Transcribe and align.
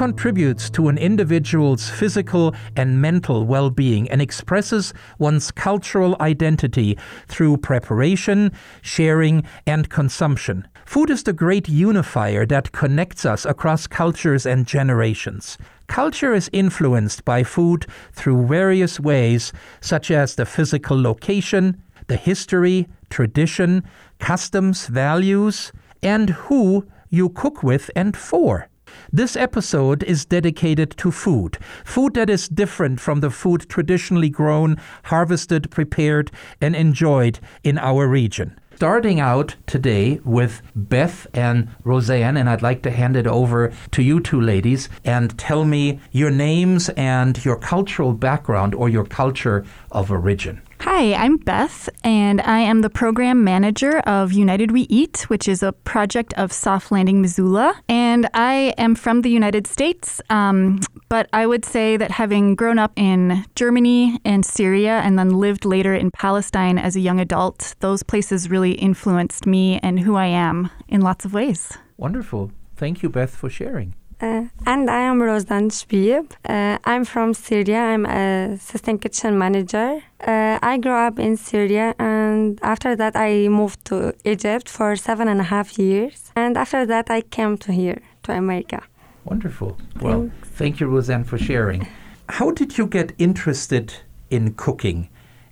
contributes 0.00 0.70
to 0.70 0.88
an 0.88 0.96
individual's 0.96 1.90
physical 1.90 2.54
and 2.74 3.02
mental 3.02 3.44
well 3.44 3.68
being 3.68 4.10
and 4.10 4.22
expresses 4.22 4.94
one's 5.18 5.50
cultural 5.50 6.16
identity 6.22 6.96
through 7.28 7.54
preparation, 7.58 8.50
sharing, 8.80 9.44
and 9.66 9.90
consumption. 9.90 10.66
Food 10.86 11.10
is 11.10 11.24
the 11.24 11.34
great 11.34 11.68
unifier 11.68 12.46
that 12.46 12.72
connects 12.72 13.26
us 13.26 13.44
across 13.44 13.86
cultures 13.86 14.46
and 14.46 14.66
generations. 14.66 15.58
Culture 15.86 16.32
is 16.32 16.48
influenced 16.50 17.26
by 17.26 17.42
food 17.42 17.84
through 18.14 18.46
various 18.46 18.98
ways, 18.98 19.52
such 19.82 20.10
as 20.10 20.34
the 20.34 20.46
physical 20.46 20.98
location, 20.98 21.76
the 22.06 22.16
history, 22.16 22.88
tradition, 23.10 23.84
customs, 24.18 24.86
values, 24.86 25.72
and 26.02 26.30
who 26.30 26.86
you 27.10 27.28
cook 27.28 27.62
with 27.62 27.90
and 27.94 28.16
for. 28.16 28.69
This 29.12 29.34
episode 29.34 30.04
is 30.04 30.24
dedicated 30.24 30.92
to 30.98 31.10
food, 31.10 31.58
food 31.84 32.14
that 32.14 32.30
is 32.30 32.48
different 32.48 33.00
from 33.00 33.18
the 33.18 33.30
food 33.30 33.68
traditionally 33.68 34.30
grown, 34.30 34.76
harvested, 35.04 35.68
prepared, 35.72 36.30
and 36.60 36.76
enjoyed 36.76 37.40
in 37.64 37.76
our 37.76 38.06
region. 38.06 38.56
Starting 38.76 39.18
out 39.18 39.56
today 39.66 40.20
with 40.24 40.62
Beth 40.76 41.26
and 41.34 41.68
Roseanne, 41.82 42.36
and 42.36 42.48
I'd 42.48 42.62
like 42.62 42.82
to 42.82 42.92
hand 42.92 43.16
it 43.16 43.26
over 43.26 43.72
to 43.90 44.00
you 44.00 44.20
two 44.20 44.40
ladies 44.40 44.88
and 45.04 45.36
tell 45.36 45.64
me 45.64 45.98
your 46.12 46.30
names 46.30 46.88
and 46.90 47.44
your 47.44 47.56
cultural 47.56 48.12
background 48.12 48.76
or 48.76 48.88
your 48.88 49.04
culture 49.04 49.64
of 49.90 50.12
origin. 50.12 50.62
Hi, 50.84 51.12
I'm 51.12 51.36
Beth, 51.36 51.90
and 52.04 52.40
I 52.40 52.60
am 52.60 52.80
the 52.80 52.88
program 52.88 53.44
manager 53.44 53.98
of 54.00 54.32
United 54.32 54.70
We 54.70 54.82
Eat, 54.88 55.28
which 55.28 55.46
is 55.46 55.62
a 55.62 55.72
project 55.72 56.32
of 56.38 56.54
Soft 56.54 56.90
Landing, 56.90 57.20
Missoula. 57.20 57.74
And 57.86 58.26
I 58.32 58.72
am 58.78 58.94
from 58.94 59.20
the 59.20 59.28
United 59.28 59.66
States, 59.66 60.22
um, 60.30 60.80
but 61.10 61.28
I 61.34 61.46
would 61.46 61.66
say 61.66 61.98
that 61.98 62.10
having 62.10 62.54
grown 62.54 62.78
up 62.78 62.92
in 62.96 63.44
Germany 63.56 64.20
and 64.24 64.42
Syria 64.42 65.02
and 65.04 65.18
then 65.18 65.38
lived 65.38 65.66
later 65.66 65.94
in 65.94 66.10
Palestine 66.12 66.78
as 66.78 66.96
a 66.96 67.00
young 67.00 67.20
adult, 67.20 67.74
those 67.80 68.02
places 68.02 68.48
really 68.48 68.72
influenced 68.72 69.46
me 69.46 69.78
and 69.82 70.00
who 70.00 70.16
I 70.16 70.26
am 70.26 70.70
in 70.88 71.02
lots 71.02 71.26
of 71.26 71.34
ways. 71.34 71.76
Wonderful. 71.98 72.52
Thank 72.74 73.02
you, 73.02 73.10
Beth, 73.10 73.36
for 73.36 73.50
sharing. 73.50 73.94
Uh, 74.20 74.44
and 74.66 74.90
I 74.90 75.00
am 75.00 75.18
Rozan 75.20 75.70
Shbieb. 75.70 76.32
Uh, 76.44 76.76
I'm 76.84 77.06
from 77.06 77.32
Syria. 77.32 77.78
I'm 77.78 78.04
a 78.04 78.52
assistant 78.52 79.00
kitchen 79.00 79.38
manager. 79.38 80.02
Uh, 80.20 80.58
I 80.60 80.76
grew 80.76 80.92
up 80.92 81.18
in 81.18 81.38
Syria, 81.38 81.94
and 81.98 82.58
after 82.62 82.94
that, 82.96 83.16
I 83.16 83.48
moved 83.48 83.82
to 83.86 84.12
Egypt 84.24 84.68
for 84.68 84.94
seven 84.94 85.26
and 85.26 85.40
a 85.40 85.44
half 85.44 85.78
years. 85.78 86.32
And 86.36 86.58
after 86.58 86.84
that, 86.84 87.10
I 87.10 87.22
came 87.22 87.56
to 87.58 87.72
here, 87.72 88.02
to 88.24 88.32
America. 88.32 88.82
Wonderful. 89.24 89.78
Well, 90.02 90.20
Thanks. 90.20 90.48
thank 90.50 90.80
you, 90.80 90.86
Roseanne, 90.88 91.24
for 91.24 91.38
sharing. 91.38 91.86
How 92.28 92.50
did 92.50 92.76
you 92.76 92.86
get 92.86 93.12
interested 93.18 93.94
in 94.28 94.52
cooking, 94.54 95.08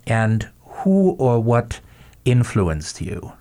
and 0.07 0.47
who 0.61 1.13
or 1.19 1.41
what 1.41 1.81
influenced 2.27 3.01
you? 3.01 3.33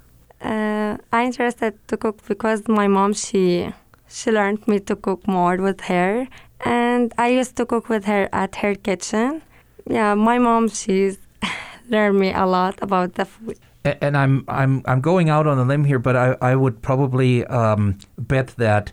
Uh, 0.42 0.98
I 1.12 1.26
interested 1.26 1.74
to 1.90 1.98
cook 1.98 2.26
because 2.28 2.68
my 2.68 2.88
mom 2.88 3.14
she 3.14 3.74
she 4.08 4.32
learned 4.32 4.68
me 4.68 4.80
to 4.82 4.96
cook 4.96 5.28
more 5.28 5.58
with 5.58 5.82
her, 5.82 6.28
and 6.66 7.14
I 7.18 7.28
used 7.30 7.56
to 7.58 7.66
cook 7.66 7.90
with 7.90 8.06
her 8.06 8.30
at 8.34 8.58
her 8.58 8.76
kitchen. 8.76 9.42
Yeah, 9.90 10.16
my 10.16 10.38
mom 10.38 10.70
she's 10.70 11.18
learned 11.90 12.20
me 12.20 12.34
a 12.34 12.46
lot 12.46 12.76
about 12.82 13.16
the 13.16 13.26
food. 13.26 13.58
And 13.84 14.18
I'm 14.18 14.44
I'm 14.48 14.82
I'm 14.86 15.00
going 15.02 15.30
out 15.30 15.48
on 15.48 15.58
a 15.58 15.64
limb 15.64 15.86
here, 15.86 16.00
but 16.00 16.16
I, 16.16 16.36
I 16.42 16.56
would 16.56 16.82
probably 16.82 17.46
um, 17.46 17.98
bet 18.18 18.48
that 18.58 18.92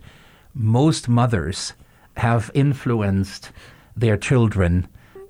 most 0.54 1.08
mothers 1.08 1.72
have 2.16 2.50
influenced 2.54 3.50
their 3.96 4.16
children 4.16 4.86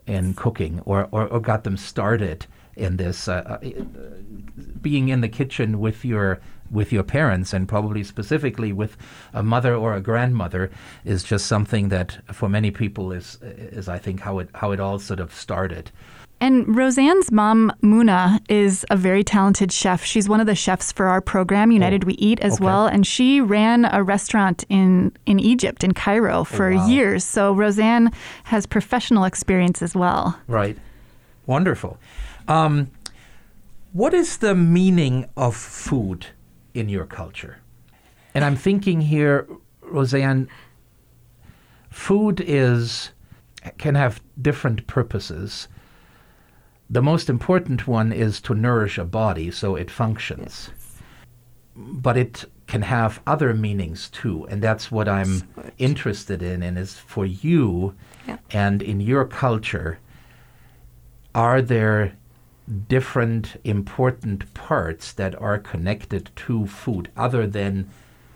in 0.06 0.34
cooking 0.34 0.80
or, 0.84 1.08
or, 1.12 1.26
or 1.28 1.40
got 1.40 1.64
them 1.64 1.78
started 1.78 2.46
in 2.76 2.96
this. 2.96 3.28
Uh, 3.28 3.58
uh 3.62 3.70
being 4.80 5.08
in 5.08 5.22
the 5.22 5.28
kitchen 5.28 5.80
with 5.80 6.04
your 6.04 6.40
with 6.70 6.92
your 6.92 7.02
parents 7.02 7.52
and 7.52 7.68
probably 7.68 8.02
specifically 8.02 8.72
with 8.72 8.96
a 9.32 9.42
mother 9.42 9.74
or 9.74 9.94
a 9.94 10.00
grandmother 10.00 10.70
is 11.04 11.22
just 11.22 11.46
something 11.46 11.88
that 11.88 12.18
for 12.32 12.48
many 12.48 12.70
people 12.70 13.12
is 13.12 13.38
is 13.42 13.88
I 13.88 13.98
think 13.98 14.20
how 14.20 14.38
it 14.38 14.48
how 14.54 14.72
it 14.72 14.80
all 14.80 14.98
sort 14.98 15.20
of 15.20 15.32
started. 15.34 15.90
And 16.40 16.76
Roseanne's 16.76 17.32
mom, 17.32 17.72
Muna, 17.82 18.38
is 18.50 18.84
a 18.90 18.96
very 18.96 19.24
talented 19.24 19.72
chef. 19.72 20.04
She's 20.04 20.28
one 20.28 20.40
of 20.40 20.46
the 20.46 20.54
chefs 20.54 20.92
for 20.92 21.06
our 21.06 21.20
program, 21.20 21.70
United 21.70 22.04
oh, 22.04 22.08
We 22.08 22.14
Eat, 22.14 22.40
as 22.40 22.54
okay. 22.54 22.64
well. 22.64 22.86
And 22.86 23.06
she 23.06 23.40
ran 23.40 23.86
a 23.86 24.02
restaurant 24.02 24.64
in, 24.68 25.12
in 25.24 25.38
Egypt, 25.38 25.84
in 25.84 25.94
Cairo, 25.94 26.40
oh, 26.40 26.44
for 26.44 26.70
oh, 26.70 26.76
wow. 26.76 26.86
years. 26.86 27.24
So 27.24 27.54
Roseanne 27.54 28.12
has 28.42 28.66
professional 28.66 29.24
experience 29.24 29.80
as 29.80 29.94
well. 29.94 30.38
Right. 30.46 30.76
Wonderful. 31.46 31.98
Um, 32.48 32.90
what 33.92 34.12
is 34.12 34.38
the 34.38 34.54
meaning 34.54 35.26
of 35.36 35.56
food 35.56 36.26
in 36.74 36.88
your 36.88 37.06
culture? 37.06 37.58
And 38.34 38.44
I'm 38.44 38.56
thinking 38.56 39.00
here, 39.00 39.48
Roseanne, 39.80 40.48
food 41.90 42.42
is 42.44 43.10
can 43.78 43.94
have 43.94 44.20
different 44.42 44.86
purposes. 44.86 45.68
The 46.90 47.00
most 47.00 47.30
important 47.30 47.86
one 47.86 48.12
is 48.12 48.40
to 48.42 48.54
nourish 48.54 48.98
a 48.98 49.04
body 49.04 49.50
so 49.50 49.74
it 49.74 49.90
functions. 49.90 50.70
Yes. 50.70 51.02
But 51.76 52.16
it 52.16 52.44
can 52.66 52.82
have 52.82 53.20
other 53.26 53.54
meanings 53.54 54.08
too, 54.10 54.46
and 54.48 54.62
that's 54.62 54.90
what 54.90 55.08
I'm 55.08 55.42
interested 55.78 56.42
in 56.42 56.62
and 56.62 56.78
is 56.78 56.98
for 56.98 57.26
you 57.26 57.94
yeah. 58.26 58.38
and 58.50 58.82
in 58.82 59.00
your 59.00 59.24
culture 59.24 59.98
are 61.34 61.60
there 61.60 62.16
different 62.88 63.60
important 63.64 64.52
parts 64.54 65.12
that 65.12 65.40
are 65.40 65.58
connected 65.58 66.30
to 66.36 66.66
food 66.66 67.10
other 67.16 67.46
than 67.46 67.88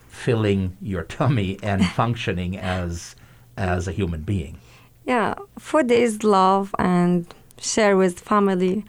filling 0.08 0.76
your 0.80 1.02
tummy 1.02 1.58
and 1.62 1.86
functioning 2.00 2.56
as 2.56 3.16
as 3.56 3.88
a 3.88 3.92
human 3.92 4.22
being. 4.22 4.58
Yeah, 5.04 5.34
food 5.58 5.90
is 5.90 6.22
love 6.22 6.74
and 6.78 7.26
share 7.58 7.96
with 7.96 8.20
family. 8.20 8.84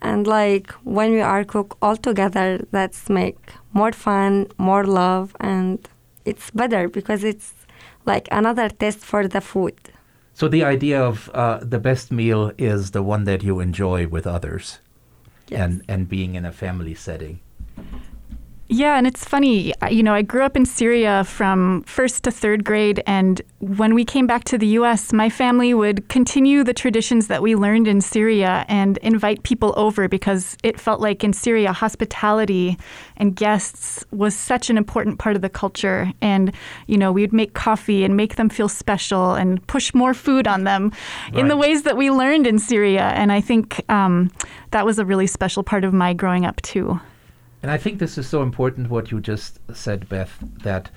And 0.00 0.26
like 0.26 0.72
when 0.84 1.12
we 1.12 1.20
are 1.20 1.44
cook 1.44 1.76
all 1.82 1.96
together, 1.96 2.64
that's 2.70 3.08
make 3.08 3.38
more 3.72 3.92
fun, 3.92 4.46
more 4.58 4.84
love, 4.84 5.36
and 5.40 5.78
it's 6.24 6.50
better 6.50 6.88
because 6.88 7.22
it's 7.24 7.52
like 8.06 8.28
another 8.30 8.68
test 8.68 9.00
for 9.00 9.28
the 9.28 9.40
food. 9.40 9.78
So 10.38 10.46
the 10.46 10.62
idea 10.62 11.02
of 11.02 11.28
uh, 11.34 11.58
the 11.62 11.80
best 11.80 12.12
meal 12.12 12.52
is 12.56 12.92
the 12.92 13.02
one 13.02 13.24
that 13.24 13.42
you 13.42 13.58
enjoy 13.58 14.06
with 14.06 14.24
others, 14.24 14.78
yes. 15.48 15.58
and 15.58 15.82
and 15.88 16.08
being 16.08 16.36
in 16.36 16.44
a 16.44 16.52
family 16.52 16.94
setting. 16.94 17.40
Yeah, 18.70 18.98
and 18.98 19.06
it's 19.06 19.24
funny, 19.24 19.72
you 19.90 20.02
know, 20.02 20.12
I 20.12 20.20
grew 20.20 20.42
up 20.42 20.54
in 20.54 20.66
Syria 20.66 21.24
from 21.24 21.84
first 21.84 22.24
to 22.24 22.30
third 22.30 22.64
grade, 22.64 23.02
and 23.06 23.40
when 23.60 23.94
we 23.94 24.04
came 24.04 24.26
back 24.26 24.44
to 24.44 24.58
the 24.58 24.66
US, 24.78 25.10
my 25.10 25.30
family 25.30 25.72
would 25.72 26.06
continue 26.10 26.62
the 26.62 26.74
traditions 26.74 27.28
that 27.28 27.40
we 27.40 27.56
learned 27.56 27.88
in 27.88 28.02
Syria 28.02 28.66
and 28.68 28.98
invite 28.98 29.42
people 29.42 29.72
over 29.78 30.06
because 30.06 30.54
it 30.62 30.78
felt 30.78 31.00
like 31.00 31.24
in 31.24 31.32
Syria, 31.32 31.72
hospitality 31.72 32.76
and 33.16 33.34
guests 33.34 34.04
was 34.10 34.36
such 34.36 34.68
an 34.68 34.76
important 34.76 35.18
part 35.18 35.34
of 35.34 35.40
the 35.40 35.48
culture. 35.48 36.12
And, 36.20 36.52
you 36.86 36.98
know, 36.98 37.10
we'd 37.10 37.32
make 37.32 37.54
coffee 37.54 38.04
and 38.04 38.18
make 38.18 38.36
them 38.36 38.50
feel 38.50 38.68
special 38.68 39.32
and 39.32 39.66
push 39.66 39.94
more 39.94 40.12
food 40.12 40.46
on 40.46 40.64
them 40.64 40.92
right. 41.32 41.40
in 41.40 41.48
the 41.48 41.56
ways 41.56 41.84
that 41.84 41.96
we 41.96 42.10
learned 42.10 42.46
in 42.46 42.58
Syria. 42.58 43.12
And 43.14 43.32
I 43.32 43.40
think 43.40 43.82
um, 43.90 44.30
that 44.72 44.84
was 44.84 44.98
a 44.98 45.06
really 45.06 45.26
special 45.26 45.62
part 45.62 45.84
of 45.84 45.94
my 45.94 46.12
growing 46.12 46.44
up, 46.44 46.60
too. 46.60 47.00
And 47.62 47.70
I 47.70 47.76
think 47.76 47.98
this 47.98 48.18
is 48.18 48.28
so 48.28 48.42
important 48.42 48.90
what 48.90 49.10
you 49.10 49.20
just 49.20 49.58
said, 49.74 50.08
Beth, 50.08 50.38
that 50.62 50.90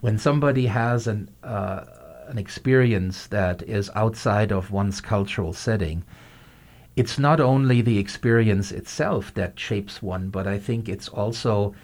when 0.00 0.18
somebody 0.18 0.66
has 0.66 1.06
an 1.06 1.30
uh, 1.42 1.84
an 2.28 2.38
experience 2.38 3.26
that 3.26 3.60
is 3.62 3.90
outside 3.96 4.52
of 4.52 4.70
one's 4.70 5.00
cultural 5.00 5.52
setting, 5.52 6.04
it's 6.94 7.18
not 7.18 7.40
only 7.40 7.80
the 7.82 7.98
experience 7.98 8.70
itself 8.70 9.34
that 9.34 9.58
shapes 9.58 10.00
one, 10.00 10.30
but 10.30 10.46
I 10.46 10.58
think 10.58 10.88
it's 10.88 11.08
also 11.08 11.74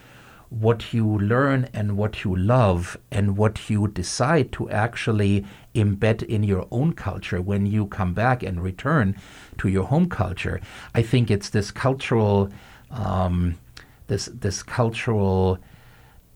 what 0.48 0.94
you 0.94 1.18
learn 1.18 1.68
and 1.72 1.96
what 1.96 2.22
you 2.22 2.36
love 2.36 2.96
and 3.10 3.36
what 3.36 3.68
you 3.68 3.88
decide 3.88 4.52
to 4.52 4.70
actually 4.70 5.44
embed 5.74 6.22
in 6.22 6.44
your 6.44 6.68
own 6.70 6.92
culture 6.92 7.42
when 7.42 7.66
you 7.66 7.86
come 7.86 8.14
back 8.14 8.44
and 8.44 8.62
return 8.62 9.16
to 9.58 9.68
your 9.68 9.84
home 9.84 10.08
culture. 10.08 10.60
I 10.94 11.02
think 11.02 11.28
it's 11.28 11.50
this 11.50 11.72
cultural 11.72 12.50
um, 12.92 13.58
this 14.06 14.26
this 14.26 14.62
cultural 14.62 15.58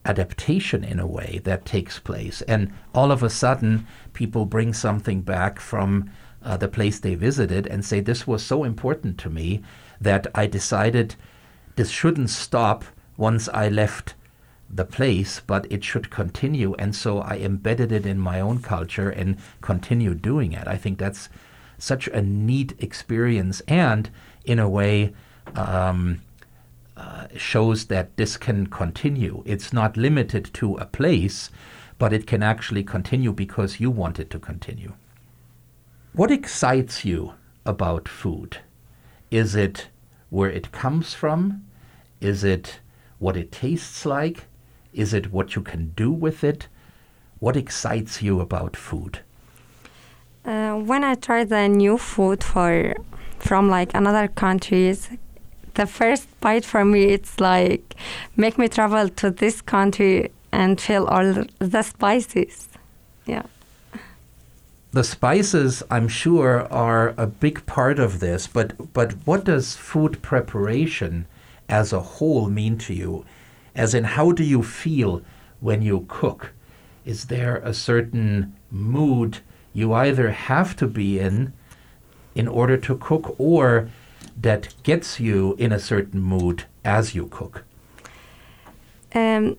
adaptation 0.05 0.83
in 0.83 0.99
a 0.99 1.07
way 1.07 1.41
that 1.43 1.65
takes 1.65 1.99
place. 1.99 2.41
And 2.43 2.73
all 2.93 3.11
of 3.11 3.23
a 3.23 3.29
sudden, 3.29 3.85
people 4.13 4.45
bring 4.45 4.73
something 4.73 5.21
back 5.21 5.59
from 5.59 6.09
uh, 6.43 6.57
the 6.57 6.67
place 6.67 6.99
they 6.99 7.15
visited 7.15 7.67
and 7.67 7.85
say, 7.85 7.99
This 7.99 8.25
was 8.25 8.43
so 8.43 8.63
important 8.63 9.17
to 9.19 9.29
me 9.29 9.61
that 9.99 10.27
I 10.33 10.47
decided 10.47 11.15
this 11.75 11.89
shouldn't 11.89 12.29
stop 12.29 12.83
once 13.17 13.47
I 13.49 13.69
left 13.69 14.15
the 14.73 14.85
place, 14.85 15.41
but 15.45 15.71
it 15.71 15.83
should 15.83 16.09
continue. 16.09 16.73
And 16.79 16.95
so 16.95 17.19
I 17.19 17.37
embedded 17.37 17.91
it 17.91 18.05
in 18.05 18.17
my 18.17 18.39
own 18.39 18.61
culture 18.61 19.09
and 19.09 19.37
continue 19.61 20.15
doing 20.15 20.53
it. 20.53 20.67
I 20.67 20.77
think 20.77 20.97
that's 20.97 21.29
such 21.77 22.07
a 22.07 22.21
neat 22.21 22.73
experience 22.79 23.61
and, 23.67 24.09
in 24.45 24.59
a 24.59 24.69
way, 24.69 25.13
um, 25.55 26.21
uh, 27.01 27.25
shows 27.35 27.85
that 27.85 28.15
this 28.15 28.37
can 28.37 28.67
continue. 28.67 29.41
It's 29.43 29.73
not 29.73 29.97
limited 29.97 30.53
to 30.53 30.75
a 30.75 30.85
place, 30.85 31.49
but 31.97 32.13
it 32.13 32.27
can 32.27 32.43
actually 32.43 32.83
continue 32.83 33.33
because 33.33 33.79
you 33.79 33.89
want 33.89 34.19
it 34.19 34.29
to 34.29 34.39
continue. 34.39 34.93
What 36.13 36.29
excites 36.29 37.03
you 37.03 37.33
about 37.65 38.07
food? 38.07 38.59
Is 39.31 39.55
it 39.55 39.87
where 40.29 40.51
it 40.51 40.71
comes 40.71 41.15
from? 41.15 41.65
Is 42.19 42.43
it 42.43 42.79
what 43.17 43.35
it 43.35 43.51
tastes 43.51 44.05
like? 44.05 44.45
Is 44.93 45.11
it 45.11 45.31
what 45.31 45.55
you 45.55 45.63
can 45.63 45.93
do 45.95 46.11
with 46.11 46.43
it? 46.43 46.67
What 47.39 47.57
excites 47.57 48.21
you 48.21 48.39
about 48.41 48.75
food? 48.77 49.21
Uh, 50.45 50.75
when 50.75 51.03
I 51.03 51.15
try 51.15 51.45
the 51.45 51.67
new 51.67 51.97
food 51.97 52.43
for 52.43 52.93
from 53.39 53.69
like 53.69 53.95
another 53.95 54.27
countries, 54.27 55.09
the 55.75 55.85
first 55.85 56.27
bite 56.41 56.65
for 56.65 56.83
me 56.83 57.05
it's 57.05 57.39
like 57.39 57.95
make 58.35 58.57
me 58.57 58.67
travel 58.67 59.09
to 59.09 59.31
this 59.31 59.61
country 59.61 60.31
and 60.51 60.79
feel 60.79 61.05
all 61.05 61.45
the 61.59 61.81
spices. 61.81 62.69
Yeah. 63.25 63.43
The 64.91 65.03
spices, 65.03 65.83
I'm 65.89 66.09
sure, 66.09 66.67
are 66.71 67.13
a 67.17 67.25
big 67.25 67.65
part 67.65 67.97
of 67.99 68.19
this, 68.19 68.47
but 68.47 68.93
but 68.93 69.13
what 69.25 69.45
does 69.45 69.75
food 69.75 70.21
preparation 70.21 71.25
as 71.69 71.93
a 71.93 72.01
whole 72.01 72.49
mean 72.49 72.77
to 72.79 72.93
you? 72.93 73.25
As 73.73 73.93
in, 73.93 74.03
how 74.03 74.33
do 74.33 74.43
you 74.43 74.61
feel 74.61 75.21
when 75.61 75.81
you 75.81 76.05
cook? 76.09 76.51
Is 77.05 77.25
there 77.25 77.57
a 77.57 77.73
certain 77.73 78.53
mood 78.69 79.39
you 79.73 79.93
either 79.93 80.31
have 80.31 80.75
to 80.75 80.87
be 80.87 81.19
in 81.19 81.53
in 82.35 82.47
order 82.47 82.75
to 82.77 82.97
cook 82.97 83.35
or 83.37 83.89
that 84.37 84.73
gets 84.83 85.19
you 85.19 85.55
in 85.57 85.71
a 85.71 85.79
certain 85.79 86.21
mood 86.21 86.65
as 86.83 87.15
you 87.15 87.27
cook? 87.27 87.63
Um, 89.13 89.57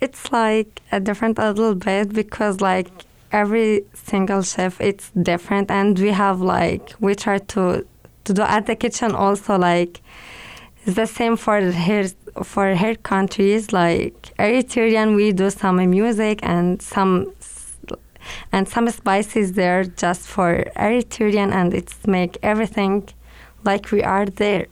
it's 0.00 0.32
like 0.32 0.82
a 0.92 1.00
different 1.00 1.38
a 1.38 1.50
little 1.52 1.74
bit 1.74 2.12
because 2.12 2.60
like 2.60 2.88
every 3.32 3.84
single 3.94 4.42
chef 4.42 4.80
it's 4.80 5.10
different 5.10 5.70
and 5.70 5.98
we 5.98 6.10
have 6.10 6.40
like 6.40 6.94
we 7.00 7.14
try 7.14 7.38
to 7.38 7.86
to 8.24 8.32
do 8.32 8.42
at 8.42 8.66
the 8.66 8.74
kitchen 8.74 9.12
also 9.12 9.58
like 9.58 10.00
it's 10.84 10.96
the 10.96 11.06
same 11.06 11.36
for 11.36 11.60
here 11.60 12.08
for 12.42 12.74
her 12.74 12.94
countries 12.94 13.72
like 13.72 14.32
Eritrean 14.38 15.14
we 15.14 15.32
do 15.32 15.50
some 15.50 15.76
music 15.90 16.40
and 16.42 16.80
some 16.80 17.32
and 18.52 18.68
some 18.68 18.88
spices 18.90 19.52
there 19.52 19.84
just 19.84 20.26
for 20.26 20.64
Eritrean 20.76 21.52
and 21.52 21.74
it's 21.74 22.06
make 22.06 22.38
everything 22.42 23.08
like 23.64 23.90
we 23.90 24.02
are 24.02 24.26
there. 24.26 24.66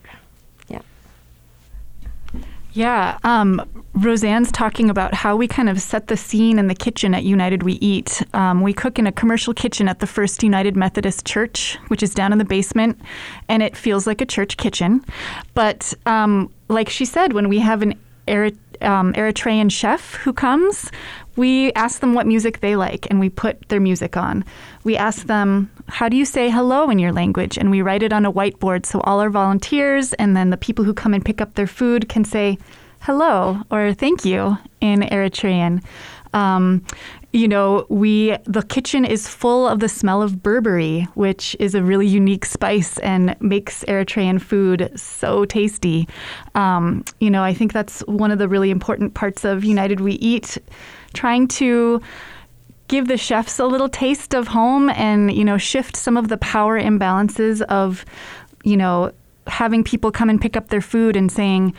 Yeah. 0.67 0.81
Yeah. 2.73 3.17
Um, 3.23 3.61
Roseanne's 3.93 4.51
talking 4.51 4.89
about 4.89 5.13
how 5.13 5.35
we 5.35 5.47
kind 5.47 5.69
of 5.69 5.81
set 5.81 6.07
the 6.07 6.17
scene 6.17 6.59
in 6.59 6.67
the 6.67 6.75
kitchen 6.75 7.15
at 7.15 7.23
United 7.23 7.63
We 7.63 7.73
Eat. 7.73 8.21
Um, 8.33 8.61
we 8.61 8.73
cook 8.73 8.99
in 8.99 9.07
a 9.07 9.11
commercial 9.11 9.53
kitchen 9.53 9.87
at 9.87 9.99
the 9.99 10.07
First 10.07 10.43
United 10.43 10.75
Methodist 10.75 11.25
Church, 11.25 11.79
which 11.87 12.03
is 12.03 12.13
down 12.13 12.31
in 12.31 12.37
the 12.37 12.45
basement, 12.45 13.01
and 13.49 13.63
it 13.63 13.75
feels 13.75 14.05
like 14.05 14.21
a 14.21 14.25
church 14.25 14.57
kitchen. 14.57 15.03
But 15.55 15.93
um, 16.05 16.53
like 16.69 16.89
she 16.89 17.05
said, 17.05 17.33
when 17.33 17.49
we 17.49 17.59
have 17.59 17.81
an 17.81 17.95
um, 18.81 19.13
Eritrean 19.13 19.71
chef 19.71 20.13
who 20.15 20.33
comes, 20.33 20.91
we 21.35 21.71
ask 21.73 22.01
them 22.01 22.13
what 22.13 22.27
music 22.27 22.59
they 22.59 22.75
like 22.75 23.07
and 23.09 23.19
we 23.19 23.29
put 23.29 23.69
their 23.69 23.79
music 23.79 24.17
on. 24.17 24.43
We 24.87 24.95
ask 24.95 25.27
them, 25.27 25.69
How 25.89 26.07
do 26.07 26.15
you 26.15 26.23
say 26.23 26.49
hello 26.49 26.89
in 26.89 26.97
your 26.97 27.11
language? 27.11 27.57
And 27.57 27.69
we 27.69 27.81
write 27.81 28.03
it 28.03 28.13
on 28.13 28.25
a 28.25 28.31
whiteboard 28.31 28.85
so 28.85 29.01
all 29.01 29.19
our 29.19 29.29
volunteers 29.29 30.13
and 30.13 30.33
then 30.33 30.49
the 30.49 30.55
people 30.55 30.85
who 30.85 30.93
come 30.93 31.13
and 31.13 31.25
pick 31.25 31.41
up 31.41 31.55
their 31.55 31.67
food 31.67 32.07
can 32.07 32.23
say 32.23 32.57
hello 33.01 33.61
or 33.69 33.93
thank 33.93 34.23
you 34.23 34.57
in 34.79 35.01
Eritrean. 35.01 35.83
Um, 36.33 36.85
you 37.33 37.49
know, 37.49 37.85
we 37.89 38.37
the 38.45 38.63
kitchen 38.63 39.03
is 39.03 39.27
full 39.27 39.67
of 39.67 39.81
the 39.81 39.89
smell 39.89 40.21
of 40.21 40.41
Berbere, 40.41 41.05
which 41.15 41.53
is 41.59 41.75
a 41.75 41.83
really 41.83 42.07
unique 42.07 42.45
spice 42.45 42.97
and 42.99 43.35
makes 43.41 43.83
Eritrean 43.89 44.41
food 44.41 44.89
so 44.95 45.43
tasty. 45.43 46.07
Um, 46.55 47.03
you 47.19 47.29
know, 47.29 47.43
I 47.43 47.53
think 47.53 47.73
that's 47.73 47.99
one 48.07 48.31
of 48.31 48.39
the 48.39 48.47
really 48.47 48.71
important 48.71 49.15
parts 49.15 49.43
of 49.43 49.65
United 49.65 49.99
We 49.99 50.13
Eat 50.13 50.57
trying 51.13 51.49
to 51.49 52.01
give 52.87 53.07
the 53.07 53.17
chefs 53.17 53.59
a 53.59 53.65
little 53.65 53.89
taste 53.89 54.33
of 54.33 54.47
home 54.47 54.89
and 54.91 55.33
you 55.33 55.43
know 55.43 55.57
shift 55.57 55.95
some 55.95 56.17
of 56.17 56.27
the 56.29 56.37
power 56.37 56.79
imbalances 56.79 57.61
of 57.63 58.05
you 58.63 58.77
know 58.77 59.11
having 59.47 59.83
people 59.83 60.11
come 60.11 60.29
and 60.29 60.41
pick 60.41 60.57
up 60.57 60.69
their 60.69 60.81
food 60.81 61.15
and 61.15 61.31
saying 61.31 61.73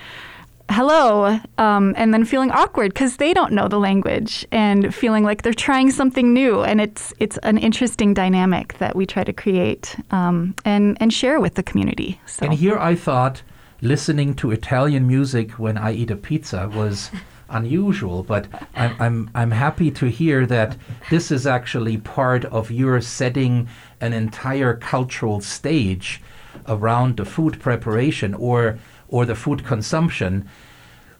hello 0.70 1.38
um, 1.56 1.94
and 1.96 2.12
then 2.12 2.24
feeling 2.24 2.50
awkward 2.50 2.92
because 2.92 3.16
they 3.16 3.32
don't 3.32 3.52
know 3.52 3.68
the 3.68 3.78
language 3.78 4.46
and 4.52 4.94
feeling 4.94 5.24
like 5.24 5.42
they're 5.42 5.54
trying 5.54 5.90
something 5.90 6.34
new 6.34 6.62
and 6.62 6.80
it's 6.80 7.14
it's 7.18 7.38
an 7.38 7.56
interesting 7.56 8.12
dynamic 8.12 8.76
that 8.78 8.94
we 8.94 9.06
try 9.06 9.24
to 9.24 9.32
create 9.32 9.96
um, 10.10 10.54
and 10.64 10.96
and 11.00 11.12
share 11.12 11.40
with 11.40 11.54
the 11.54 11.62
community 11.62 12.20
so. 12.26 12.44
and 12.44 12.54
here 12.54 12.78
i 12.78 12.94
thought 12.94 13.42
listening 13.80 14.34
to 14.34 14.50
italian 14.50 15.06
music 15.06 15.52
when 15.52 15.78
i 15.78 15.92
eat 15.92 16.10
a 16.10 16.16
pizza 16.16 16.68
was 16.74 17.10
unusual, 17.48 18.22
but 18.22 18.46
I'm, 18.74 18.96
I'm, 19.00 19.30
I'm 19.34 19.50
happy 19.50 19.90
to 19.92 20.06
hear 20.06 20.46
that 20.46 20.76
this 21.10 21.30
is 21.30 21.46
actually 21.46 21.98
part 21.98 22.44
of 22.46 22.70
your 22.70 23.00
setting 23.00 23.68
an 24.00 24.12
entire 24.12 24.74
cultural 24.74 25.40
stage 25.40 26.20
around 26.66 27.16
the 27.16 27.24
food 27.24 27.60
preparation 27.60 28.34
or, 28.34 28.78
or 29.08 29.24
the 29.24 29.34
food 29.34 29.64
consumption, 29.64 30.48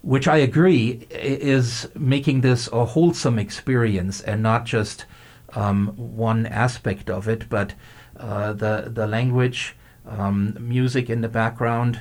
which 0.02 0.28
I 0.28 0.36
agree 0.38 1.06
is 1.10 1.88
making 1.94 2.42
this 2.42 2.68
a 2.72 2.84
wholesome 2.84 3.38
experience 3.38 4.20
and 4.20 4.42
not 4.42 4.64
just 4.64 5.06
um, 5.54 5.88
one 5.96 6.46
aspect 6.46 7.08
of 7.08 7.28
it, 7.28 7.48
but 7.48 7.74
uh, 8.16 8.52
the, 8.52 8.90
the 8.92 9.06
language, 9.06 9.76
um, 10.06 10.56
music 10.60 11.08
in 11.08 11.20
the 11.20 11.28
background, 11.28 12.00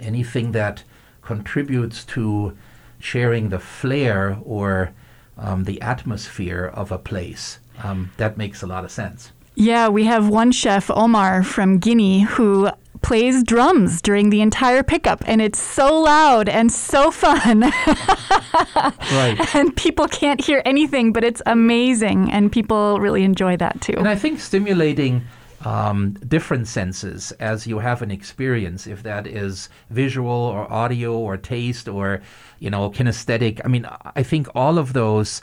anything 0.00 0.52
that 0.52 0.82
contributes 1.22 2.04
to 2.04 2.56
sharing 2.98 3.48
the 3.48 3.58
flair 3.58 4.38
or 4.42 4.92
um, 5.36 5.64
the 5.64 5.80
atmosphere 5.80 6.70
of 6.74 6.90
a 6.90 6.98
place. 6.98 7.58
Um, 7.82 8.10
that 8.16 8.36
makes 8.36 8.62
a 8.62 8.66
lot 8.66 8.84
of 8.84 8.90
sense. 8.90 9.32
Yeah, 9.54 9.88
we 9.88 10.04
have 10.04 10.28
one 10.28 10.52
chef, 10.52 10.90
Omar 10.90 11.42
from 11.42 11.78
Guinea, 11.78 12.22
who 12.22 12.70
plays 13.02 13.42
drums 13.42 14.02
during 14.02 14.30
the 14.30 14.40
entire 14.40 14.82
pickup, 14.82 15.22
and 15.26 15.40
it's 15.40 15.60
so 15.60 16.00
loud 16.00 16.48
and 16.48 16.70
so 16.70 17.10
fun. 17.10 17.60
right. 18.76 19.54
And 19.54 19.76
people 19.76 20.08
can't 20.08 20.44
hear 20.44 20.62
anything, 20.64 21.12
but 21.12 21.24
it's 21.24 21.42
amazing, 21.46 22.30
and 22.30 22.52
people 22.52 23.00
really 23.00 23.24
enjoy 23.24 23.56
that 23.56 23.80
too. 23.80 23.94
And 23.96 24.08
I 24.08 24.14
think 24.16 24.40
stimulating 24.40 25.24
um, 25.68 26.14
different 26.26 26.66
senses 26.66 27.30
as 27.32 27.66
you 27.66 27.80
have 27.80 28.00
an 28.00 28.10
experience, 28.10 28.86
if 28.86 29.02
that 29.02 29.26
is 29.26 29.68
visual 29.90 30.30
or 30.30 30.72
audio 30.72 31.18
or 31.18 31.36
taste 31.36 31.88
or, 31.88 32.22
you 32.58 32.70
know, 32.70 32.88
kinesthetic. 32.90 33.60
I 33.66 33.68
mean, 33.68 33.86
I 34.16 34.22
think 34.22 34.48
all 34.54 34.78
of 34.78 34.94
those 34.94 35.42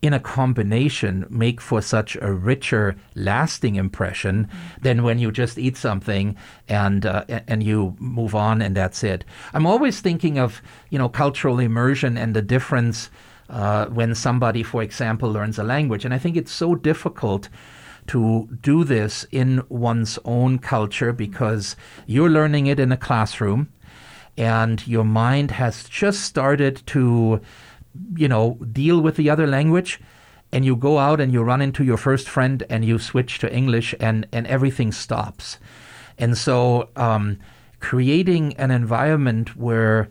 in 0.00 0.12
a 0.12 0.20
combination 0.20 1.26
make 1.28 1.60
for 1.60 1.82
such 1.82 2.16
a 2.22 2.32
richer, 2.32 2.94
lasting 3.16 3.74
impression 3.74 4.44
mm-hmm. 4.44 4.82
than 4.82 5.02
when 5.02 5.18
you 5.18 5.32
just 5.32 5.58
eat 5.58 5.76
something 5.76 6.36
and 6.68 7.04
uh, 7.04 7.24
and 7.48 7.64
you 7.64 7.96
move 7.98 8.36
on 8.36 8.62
and 8.62 8.76
that's 8.76 9.02
it. 9.02 9.24
I'm 9.54 9.66
always 9.66 10.00
thinking 10.00 10.38
of 10.38 10.62
you 10.90 10.98
know 11.00 11.08
cultural 11.08 11.58
immersion 11.58 12.16
and 12.16 12.36
the 12.36 12.42
difference 12.42 13.10
uh, 13.50 13.86
when 13.86 14.14
somebody, 14.14 14.62
for 14.62 14.84
example, 14.84 15.32
learns 15.32 15.58
a 15.58 15.64
language, 15.64 16.04
and 16.04 16.14
I 16.14 16.18
think 16.18 16.36
it's 16.36 16.52
so 16.52 16.76
difficult 16.76 17.48
to 18.08 18.48
do 18.60 18.84
this 18.84 19.24
in 19.30 19.62
one's 19.68 20.18
own 20.24 20.58
culture 20.58 21.12
because 21.12 21.76
you're 22.06 22.30
learning 22.30 22.66
it 22.66 22.80
in 22.80 22.92
a 22.92 22.96
classroom 22.96 23.72
and 24.36 24.86
your 24.86 25.04
mind 25.04 25.50
has 25.50 25.84
just 25.84 26.22
started 26.22 26.82
to 26.86 27.40
you 28.16 28.28
know 28.28 28.58
deal 28.72 29.00
with 29.00 29.16
the 29.16 29.28
other 29.28 29.46
language 29.46 30.00
and 30.52 30.64
you 30.64 30.76
go 30.76 30.98
out 30.98 31.20
and 31.20 31.32
you 31.32 31.42
run 31.42 31.60
into 31.60 31.84
your 31.84 31.96
first 31.96 32.28
friend 32.28 32.64
and 32.70 32.84
you 32.84 32.98
switch 32.98 33.38
to 33.38 33.52
english 33.52 33.94
and 34.00 34.26
and 34.32 34.46
everything 34.46 34.92
stops. 34.92 35.58
And 36.20 36.36
so 36.36 36.88
um, 36.96 37.38
creating 37.80 38.56
an 38.56 38.70
environment 38.70 39.56
where 39.56 40.08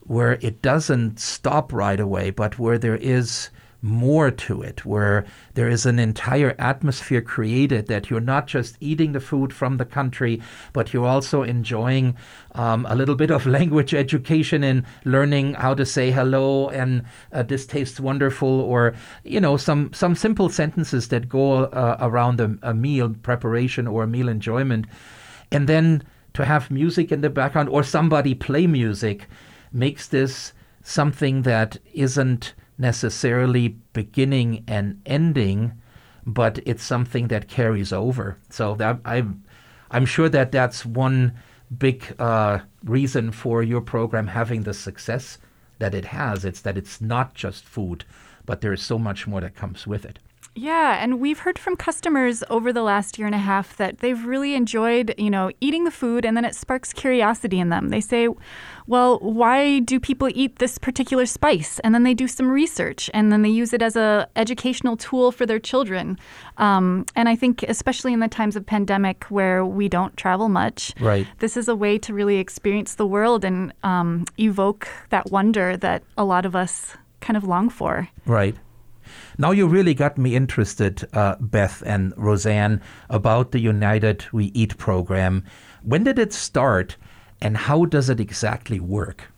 where 0.00 0.32
it 0.40 0.62
doesn't 0.62 1.20
stop 1.20 1.72
right 1.72 2.00
away 2.00 2.30
but 2.30 2.58
where 2.58 2.78
there 2.78 2.96
is 2.96 3.50
more 3.80 4.30
to 4.30 4.60
it, 4.62 4.84
where 4.84 5.24
there 5.54 5.68
is 5.68 5.86
an 5.86 5.98
entire 5.98 6.54
atmosphere 6.58 7.20
created 7.20 7.86
that 7.86 8.10
you're 8.10 8.20
not 8.20 8.46
just 8.46 8.76
eating 8.80 9.12
the 9.12 9.20
food 9.20 9.52
from 9.52 9.76
the 9.76 9.84
country, 9.84 10.42
but 10.72 10.92
you're 10.92 11.06
also 11.06 11.42
enjoying 11.42 12.16
um, 12.54 12.86
a 12.88 12.94
little 12.94 13.14
bit 13.14 13.30
of 13.30 13.46
language 13.58 13.94
education 13.94 14.64
and 14.64 14.84
learning 15.04 15.54
how 15.54 15.74
to 15.74 15.86
say 15.86 16.10
hello 16.10 16.68
and 16.70 17.04
uh, 17.32 17.42
this 17.42 17.66
tastes 17.66 18.00
wonderful, 18.00 18.60
or 18.60 18.94
you 19.24 19.40
know 19.40 19.56
some 19.56 19.92
some 19.92 20.14
simple 20.14 20.48
sentences 20.48 21.08
that 21.08 21.28
go 21.28 21.64
uh, 21.64 21.96
around 22.00 22.40
a, 22.40 22.58
a 22.62 22.74
meal 22.74 23.14
preparation 23.22 23.86
or 23.86 24.02
a 24.02 24.08
meal 24.08 24.28
enjoyment, 24.28 24.86
and 25.52 25.68
then 25.68 26.02
to 26.34 26.44
have 26.44 26.70
music 26.70 27.10
in 27.12 27.20
the 27.20 27.30
background 27.30 27.68
or 27.68 27.82
somebody 27.82 28.34
play 28.34 28.66
music 28.66 29.26
makes 29.72 30.06
this 30.08 30.52
something 30.82 31.42
that 31.42 31.76
isn't 31.92 32.54
necessarily 32.78 33.68
beginning 33.92 34.64
and 34.66 35.00
ending, 35.04 35.72
but 36.24 36.60
it's 36.64 36.82
something 36.82 37.28
that 37.28 37.48
carries 37.48 37.92
over. 37.92 38.38
So 38.50 38.74
that 38.76 39.00
I'm, 39.04 39.44
I'm 39.90 40.06
sure 40.06 40.28
that 40.28 40.52
that's 40.52 40.86
one 40.86 41.34
big 41.76 42.14
uh, 42.18 42.60
reason 42.84 43.32
for 43.32 43.62
your 43.62 43.80
program 43.80 44.28
having 44.28 44.62
the 44.62 44.74
success 44.74 45.38
that 45.78 45.94
it 45.94 46.06
has. 46.06 46.44
It's 46.44 46.60
that 46.62 46.78
it's 46.78 47.00
not 47.00 47.34
just 47.34 47.64
food, 47.64 48.04
but 48.46 48.60
there 48.60 48.72
is 48.72 48.82
so 48.82 48.98
much 48.98 49.26
more 49.26 49.40
that 49.40 49.54
comes 49.54 49.86
with 49.86 50.04
it. 50.04 50.18
Yeah, 50.54 51.02
and 51.02 51.20
we've 51.20 51.38
heard 51.40 51.58
from 51.58 51.76
customers 51.76 52.42
over 52.50 52.72
the 52.72 52.82
last 52.82 53.16
year 53.16 53.26
and 53.26 53.34
a 53.34 53.38
half 53.38 53.76
that 53.76 53.98
they've 53.98 54.24
really 54.26 54.54
enjoyed, 54.54 55.14
you 55.16 55.30
know, 55.30 55.52
eating 55.60 55.84
the 55.84 55.90
food 55.90 56.24
and 56.24 56.36
then 56.36 56.44
it 56.44 56.54
sparks 56.54 56.92
curiosity 56.92 57.60
in 57.60 57.68
them. 57.68 57.90
They 57.90 58.00
say, 58.00 58.28
"Well, 58.86 59.18
why 59.20 59.78
do 59.78 60.00
people 60.00 60.28
eat 60.34 60.58
this 60.58 60.76
particular 60.76 61.26
spice?" 61.26 61.78
And 61.80 61.94
then 61.94 62.02
they 62.02 62.14
do 62.14 62.26
some 62.26 62.50
research 62.50 63.08
and 63.14 63.30
then 63.30 63.42
they 63.42 63.48
use 63.48 63.72
it 63.72 63.82
as 63.82 63.94
a 63.94 64.28
educational 64.34 64.96
tool 64.96 65.30
for 65.30 65.46
their 65.46 65.60
children. 65.60 66.18
Um, 66.56 67.06
and 67.14 67.28
I 67.28 67.36
think 67.36 67.62
especially 67.62 68.12
in 68.12 68.20
the 68.20 68.28
times 68.28 68.56
of 68.56 68.66
pandemic 68.66 69.24
where 69.24 69.64
we 69.64 69.88
don't 69.88 70.16
travel 70.16 70.48
much, 70.48 70.92
right. 71.00 71.26
this 71.38 71.56
is 71.56 71.68
a 71.68 71.76
way 71.76 71.98
to 71.98 72.12
really 72.12 72.38
experience 72.38 72.96
the 72.96 73.06
world 73.06 73.44
and 73.44 73.72
um, 73.84 74.24
evoke 74.38 74.88
that 75.10 75.30
wonder 75.30 75.76
that 75.76 76.02
a 76.16 76.24
lot 76.24 76.44
of 76.44 76.56
us 76.56 76.96
kind 77.20 77.36
of 77.36 77.44
long 77.44 77.68
for. 77.68 78.08
Right. 78.26 78.56
Now 79.40 79.52
you 79.52 79.68
really 79.68 79.94
got 79.94 80.18
me 80.18 80.34
interested, 80.34 81.08
uh, 81.12 81.36
Beth 81.38 81.80
and 81.86 82.12
Roseanne, 82.16 82.80
about 83.08 83.52
the 83.52 83.60
United 83.60 84.26
We 84.32 84.46
Eat 84.46 84.76
program. 84.78 85.44
When 85.84 86.02
did 86.02 86.18
it 86.18 86.32
start, 86.32 86.96
and 87.40 87.56
how 87.56 87.84
does 87.84 88.10
it 88.10 88.18
exactly 88.18 88.80
work? 88.80 89.30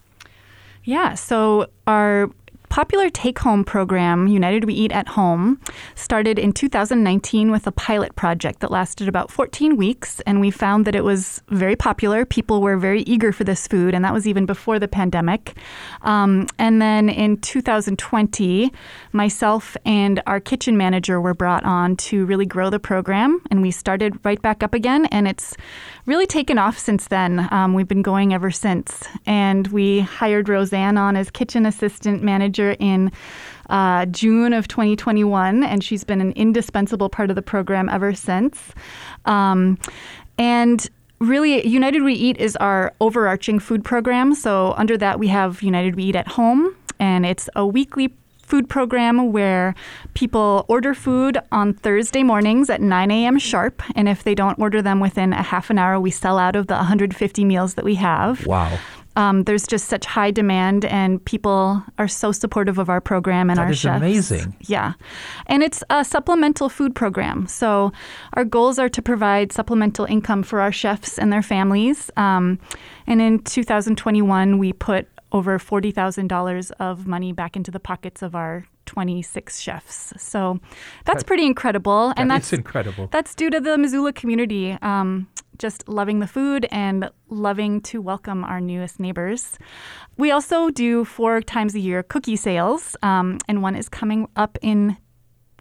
Yeah, 0.85 1.13
so 1.13 1.69
our 1.87 2.31
popular 2.71 3.11
take 3.11 3.41
home 3.41 3.65
program, 3.65 4.29
United 4.29 4.65
We 4.65 4.75
Eat 4.75 4.93
at 4.93 5.09
Home, 5.09 5.61
started 5.97 6.39
in 6.39 6.53
2019 6.53 7.51
with 7.51 7.67
a 7.67 7.73
pilot 7.73 8.15
project 8.15 8.61
that 8.61 8.71
lasted 8.71 9.09
about 9.09 9.31
14 9.31 9.77
weeks. 9.77 10.21
And 10.21 10.41
we 10.41 10.51
found 10.51 10.87
that 10.87 10.95
it 10.95 11.05
was 11.05 11.43
very 11.49 11.77
popular. 11.77 12.25
People 12.25 12.63
were 12.63 12.79
very 12.79 13.03
eager 13.03 13.33
for 13.33 13.45
this 13.45 13.67
food, 13.67 13.93
and 13.93 14.05
that 14.05 14.15
was 14.15 14.27
even 14.27 14.47
before 14.47 14.79
the 14.79 14.89
pandemic. 14.89 15.57
Um, 16.03 16.47
and 16.59 16.81
then 16.81 17.11
in 17.11 17.39
2020, 17.39 18.73
myself 19.13 19.77
and 19.85 20.23
our 20.27 20.41
kitchen 20.41 20.77
manager 20.77 21.21
were 21.21 21.35
brought 21.35 21.65
on 21.65 21.97
to 21.97 22.25
really 22.25 22.47
grow 22.47 22.71
the 22.71 22.79
program. 22.79 23.43
And 23.51 23.63
we 23.63 23.73
started 23.73 24.17
right 24.25 24.41
back 24.41 24.63
up 24.63 24.75
again. 24.75 25.07
And 25.07 25.27
it's 25.27 25.57
really 26.07 26.27
taken 26.27 26.59
off 26.59 26.79
since 26.79 27.09
then. 27.09 27.49
Um, 27.51 27.75
we've 27.75 27.89
been 27.89 28.03
going 28.03 28.33
ever 28.35 28.51
since. 28.51 29.05
And 29.27 29.67
we 29.69 30.01
hired 30.01 30.49
Roseanne 30.49 30.97
on 30.97 31.17
as 31.17 31.31
kitchen 31.31 31.67
assistant 31.67 32.23
manager 32.23 32.77
in 32.79 33.13
uh, 33.69 34.07
June 34.07 34.53
of 34.53 34.69
2021, 34.69 35.63
and 35.63 35.83
she's 35.83 36.05
been 36.05 36.21
an 36.21 36.33
indispensable 36.33 37.09
part 37.09 37.31
of 37.31 37.37
the 37.37 37.43
program 37.43 37.89
ever 37.89 38.15
since. 38.15 38.61
Um, 39.25 39.79
and 40.39 40.89
really, 41.21 41.67
United 41.67 42.03
We 42.03 42.15
Eat 42.15 42.37
is 42.39 42.57
our 42.57 42.93
overarching 43.01 43.59
food 43.59 43.85
program. 43.85 44.35
So, 44.35 44.75
under 44.77 44.97
that, 44.99 45.19
we 45.19 45.29
have 45.29 45.63
United 45.63 45.95
We 45.95 46.05
Eat 46.05 46.17
at 46.17 46.27
Home, 46.29 46.75
and 46.99 47.25
it's 47.25 47.49
a 47.55 47.67
weekly 47.67 48.13
food 48.51 48.69
program 48.69 49.33
where 49.33 49.75
people 50.15 50.65
order 50.69 50.93
food 50.93 51.39
on 51.53 51.73
Thursday 51.73 52.23
mornings 52.25 52.69
at 52.69 52.81
9 52.81 53.11
a.m. 53.11 53.39
sharp. 53.39 53.81
And 53.95 54.09
if 54.09 54.25
they 54.25 54.35
don't 54.35 54.59
order 54.59 54.83
them 54.83 54.99
within 55.01 55.33
a 55.33 55.43
half 55.43 55.71
an 55.71 55.79
hour, 55.79 56.01
we 56.01 56.11
sell 56.11 56.37
out 56.37 56.57
of 56.57 56.67
the 56.67 56.75
150 56.75 57.45
meals 57.45 57.75
that 57.75 57.85
we 57.85 57.95
have. 57.95 58.45
Wow. 58.47 58.77
Um, 59.17 59.43
there's 59.45 59.67
just 59.67 59.89
such 59.89 60.07
high 60.07 60.31
demand, 60.31 60.85
and 60.85 61.23
people 61.25 61.83
are 61.99 62.07
so 62.07 62.31
supportive 62.31 62.79
of 62.79 62.89
our 62.89 63.01
program 63.01 63.51
and 63.51 63.59
That 63.59 63.65
our 63.65 63.71
is 63.73 63.79
chefs. 63.79 63.97
amazing. 63.97 64.55
Yeah, 64.61 64.93
and 65.47 65.65
it's 65.65 65.83
a 65.91 66.05
supplemental 66.05 66.69
food 66.69 66.95
program. 66.95 67.49
So 67.49 67.93
our 68.35 68.45
goals 68.45 68.79
are 68.79 68.89
to 68.89 69.03
provide 69.03 69.53
supplemental 69.53 70.05
income 70.05 70.45
for 70.45 70.61
our 70.61 70.71
chefs 70.73 71.19
and 71.19 71.33
their 71.33 71.43
families. 71.43 72.09
Um, 72.17 72.61
and 73.09 73.21
in 73.21 73.41
2021, 73.41 74.59
we 74.59 74.73
put 74.73 75.09
over 75.33 75.59
forty 75.59 75.91
thousand 75.91 76.29
dollars 76.29 76.71
of 76.73 77.07
money 77.07 77.33
back 77.33 77.57
into 77.57 77.71
the 77.71 77.81
pockets 77.81 78.23
of 78.23 78.35
our 78.35 78.65
26 78.87 79.61
chefs. 79.61 80.13
So 80.19 80.59
that's 81.05 81.23
That- 81.23 81.27
pretty 81.27 81.47
incredible, 81.47 82.13
and 82.17 82.29
that's 82.31 82.53
incredible. 82.53 83.09
that's 83.13 83.35
due 83.37 83.49
to 83.51 83.61
the 83.61 83.79
Missoula 83.79 84.13
community 84.13 84.77
um, 84.83 85.29
just 85.59 85.89
loving 85.89 86.19
the 86.21 86.27
food 86.27 86.67
and 86.73 87.09
loving 87.29 87.81
to 87.83 88.01
welcome 88.03 88.43
our 88.45 88.61
newest 88.61 88.99
neighbors. 88.99 89.59
We 90.17 90.31
also 90.33 90.71
do 90.71 91.05
four 91.05 91.41
times 91.43 91.75
a 91.75 91.79
year 91.81 92.03
cookie 92.03 92.37
sales, 92.37 92.97
um, 93.03 93.39
and 93.47 93.63
one 93.63 93.77
is 93.77 93.89
coming 93.89 94.27
up 94.37 94.59
in 94.63 94.97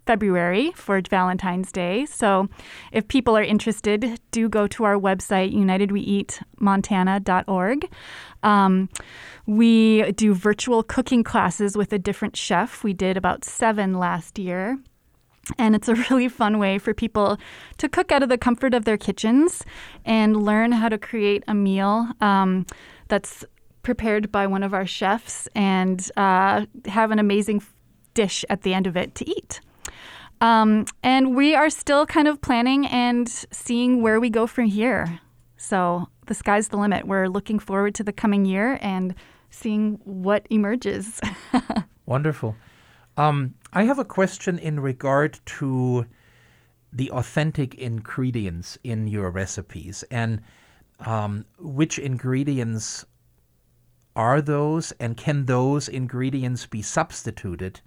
February 0.06 0.72
for 0.72 1.00
Valentine's 1.00 1.72
Day. 1.72 2.04
So 2.06 2.48
if 2.92 3.08
people 3.08 3.36
are 3.36 3.42
interested, 3.42 4.20
do 4.30 4.48
go 4.48 4.68
to 4.68 4.84
our 4.84 4.96
website, 4.96 5.52
unitedweeatmontana.org. 5.54 7.90
Um, 8.42 8.88
we 9.46 10.12
do 10.12 10.34
virtual 10.34 10.82
cooking 10.82 11.24
classes 11.24 11.76
with 11.76 11.92
a 11.92 11.98
different 11.98 12.36
chef. 12.36 12.84
We 12.84 12.92
did 12.92 13.16
about 13.16 13.44
seven 13.44 13.94
last 13.94 14.38
year. 14.38 14.78
And 15.58 15.74
it's 15.74 15.88
a 15.88 15.94
really 16.10 16.28
fun 16.28 16.58
way 16.58 16.78
for 16.78 16.94
people 16.94 17.38
to 17.78 17.88
cook 17.88 18.12
out 18.12 18.22
of 18.22 18.28
the 18.28 18.38
comfort 18.38 18.74
of 18.74 18.84
their 18.84 18.96
kitchens 18.96 19.64
and 20.04 20.44
learn 20.44 20.72
how 20.72 20.88
to 20.88 20.98
create 20.98 21.42
a 21.48 21.54
meal 21.54 22.08
um, 22.20 22.66
that's 23.08 23.44
prepared 23.82 24.30
by 24.30 24.46
one 24.46 24.62
of 24.62 24.74
our 24.74 24.86
chefs 24.86 25.48
and 25.54 26.10
uh, 26.16 26.66
have 26.86 27.10
an 27.10 27.18
amazing 27.18 27.62
dish 28.14 28.44
at 28.50 28.62
the 28.62 28.74
end 28.74 28.86
of 28.86 28.96
it 28.96 29.14
to 29.14 29.28
eat. 29.28 29.60
Um, 30.40 30.86
and 31.02 31.36
we 31.36 31.54
are 31.54 31.70
still 31.70 32.06
kind 32.06 32.26
of 32.26 32.40
planning 32.40 32.86
and 32.86 33.28
seeing 33.28 34.00
where 34.00 34.18
we 34.18 34.30
go 34.30 34.46
from 34.46 34.66
here. 34.66 35.20
So 35.56 36.08
the 36.26 36.34
sky's 36.34 36.68
the 36.68 36.78
limit. 36.78 37.06
We're 37.06 37.28
looking 37.28 37.58
forward 37.58 37.94
to 37.96 38.04
the 38.04 38.12
coming 38.12 38.44
year 38.46 38.78
and 38.80 39.14
seeing 39.50 40.00
what 40.04 40.46
emerges. 40.48 41.20
Wonderful. 42.06 42.56
Um, 43.16 43.54
I 43.72 43.84
have 43.84 43.98
a 43.98 44.04
question 44.04 44.58
in 44.58 44.80
regard 44.80 45.38
to 45.58 46.06
the 46.92 47.10
authentic 47.10 47.74
ingredients 47.74 48.78
in 48.82 49.06
your 49.06 49.30
recipes 49.30 50.02
and 50.10 50.40
um, 51.00 51.44
which 51.58 51.98
ingredients 51.98 53.04
are 54.16 54.40
those 54.40 54.92
and 54.92 55.16
can 55.16 55.46
those 55.46 55.88
ingredients 55.88 56.66
be 56.66 56.82
substituted 56.82 57.80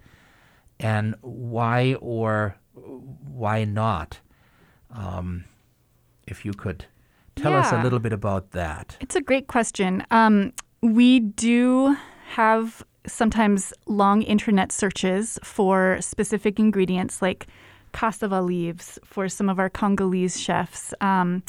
and 0.80 1.14
why 1.20 1.94
or 2.00 2.56
why 2.74 3.64
not? 3.64 4.20
Um, 4.90 5.44
if 6.26 6.44
you 6.44 6.52
could 6.52 6.86
tell 7.36 7.54
us 7.54 7.72
a 7.72 7.82
little 7.82 7.98
bit 7.98 8.12
about 8.12 8.52
that. 8.52 8.96
It's 9.00 9.16
a 9.16 9.20
great 9.20 9.48
question. 9.48 10.04
Um, 10.10 10.52
we 10.82 11.20
do 11.20 11.96
have 12.28 12.84
sometimes 13.06 13.72
long 13.86 14.22
internet 14.22 14.72
searches 14.72 15.38
for 15.42 15.98
specific 16.00 16.58
ingredients 16.58 17.20
like 17.20 17.46
cassava 17.92 18.40
leaves 18.40 18.98
for 19.04 19.28
some 19.28 19.48
of 19.48 19.58
our 19.58 19.68
Congolese 19.68 20.40
chefs. 20.40 20.94
Um, 21.00 21.42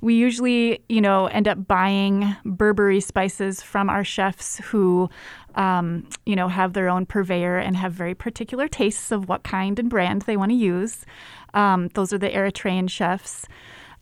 we 0.00 0.14
usually, 0.14 0.80
you 0.88 1.00
know, 1.00 1.26
end 1.26 1.48
up 1.48 1.66
buying 1.66 2.36
Berbere 2.44 3.02
spices 3.02 3.62
from 3.62 3.90
our 3.90 4.04
chefs 4.04 4.58
who, 4.58 5.10
um, 5.58 6.08
you 6.24 6.36
know, 6.36 6.48
have 6.48 6.72
their 6.72 6.88
own 6.88 7.04
purveyor 7.04 7.58
and 7.58 7.76
have 7.76 7.92
very 7.92 8.14
particular 8.14 8.68
tastes 8.68 9.10
of 9.10 9.28
what 9.28 9.42
kind 9.42 9.78
and 9.78 9.90
brand 9.90 10.22
they 10.22 10.36
want 10.36 10.52
to 10.52 10.56
use. 10.56 11.04
Um, 11.52 11.88
those 11.88 12.12
are 12.12 12.18
the 12.18 12.30
Eritrean 12.30 12.88
chefs. 12.88 13.46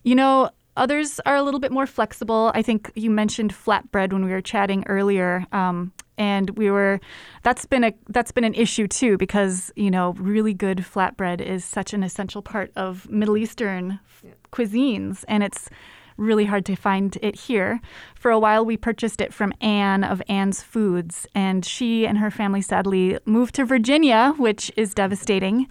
You 0.04 0.14
know, 0.14 0.50
others 0.76 1.18
are 1.25 1.34
a 1.34 1.42
little 1.42 1.58
bit 1.58 1.72
more 1.72 1.86
flexible. 1.86 2.52
I 2.54 2.60
think 2.60 2.92
you 2.94 3.10
mentioned 3.10 3.54
flatbread 3.54 4.12
when 4.12 4.25
we 4.25 4.30
were 4.30 4.42
chatting 4.42 4.84
earlier. 4.86 5.46
Um, 5.50 5.92
and 6.18 6.50
we 6.50 6.70
were 6.70 7.00
that's 7.42 7.66
been 7.66 7.84
a 7.84 7.92
that's 8.08 8.32
been 8.32 8.44
an 8.44 8.54
issue 8.54 8.86
too 8.86 9.18
because 9.18 9.70
you 9.76 9.90
know 9.90 10.14
really 10.18 10.54
good 10.54 10.78
flatbread 10.78 11.42
is 11.42 11.62
such 11.62 11.92
an 11.92 12.02
essential 12.02 12.40
part 12.40 12.72
of 12.75 13.10
Middle 13.10 13.36
Eastern 13.36 14.00
f- 14.06 14.32
cuisines 14.50 15.25
and 15.28 15.42
it's 15.42 15.68
really 16.16 16.44
hard 16.46 16.64
to 16.66 16.76
find 16.76 17.16
it 17.23 17.35
here. 17.37 17.80
For 18.14 18.30
a 18.30 18.38
while, 18.38 18.64
we 18.64 18.76
purchased 18.76 19.20
it 19.20 19.32
from 19.35 19.52
Anne 19.61 20.02
of 20.04 20.23
Anne's 20.28 20.62
Foods, 20.62 21.26
and 21.35 21.64
she 21.64 22.06
and 22.06 22.18
her 22.18 22.30
family 22.30 22.62
sadly 22.62 23.18
moved 23.26 23.54
to 23.56 23.64
Virginia, 23.64 24.35
which 24.38 24.70
is 24.76 24.94
devastating. 24.94 25.66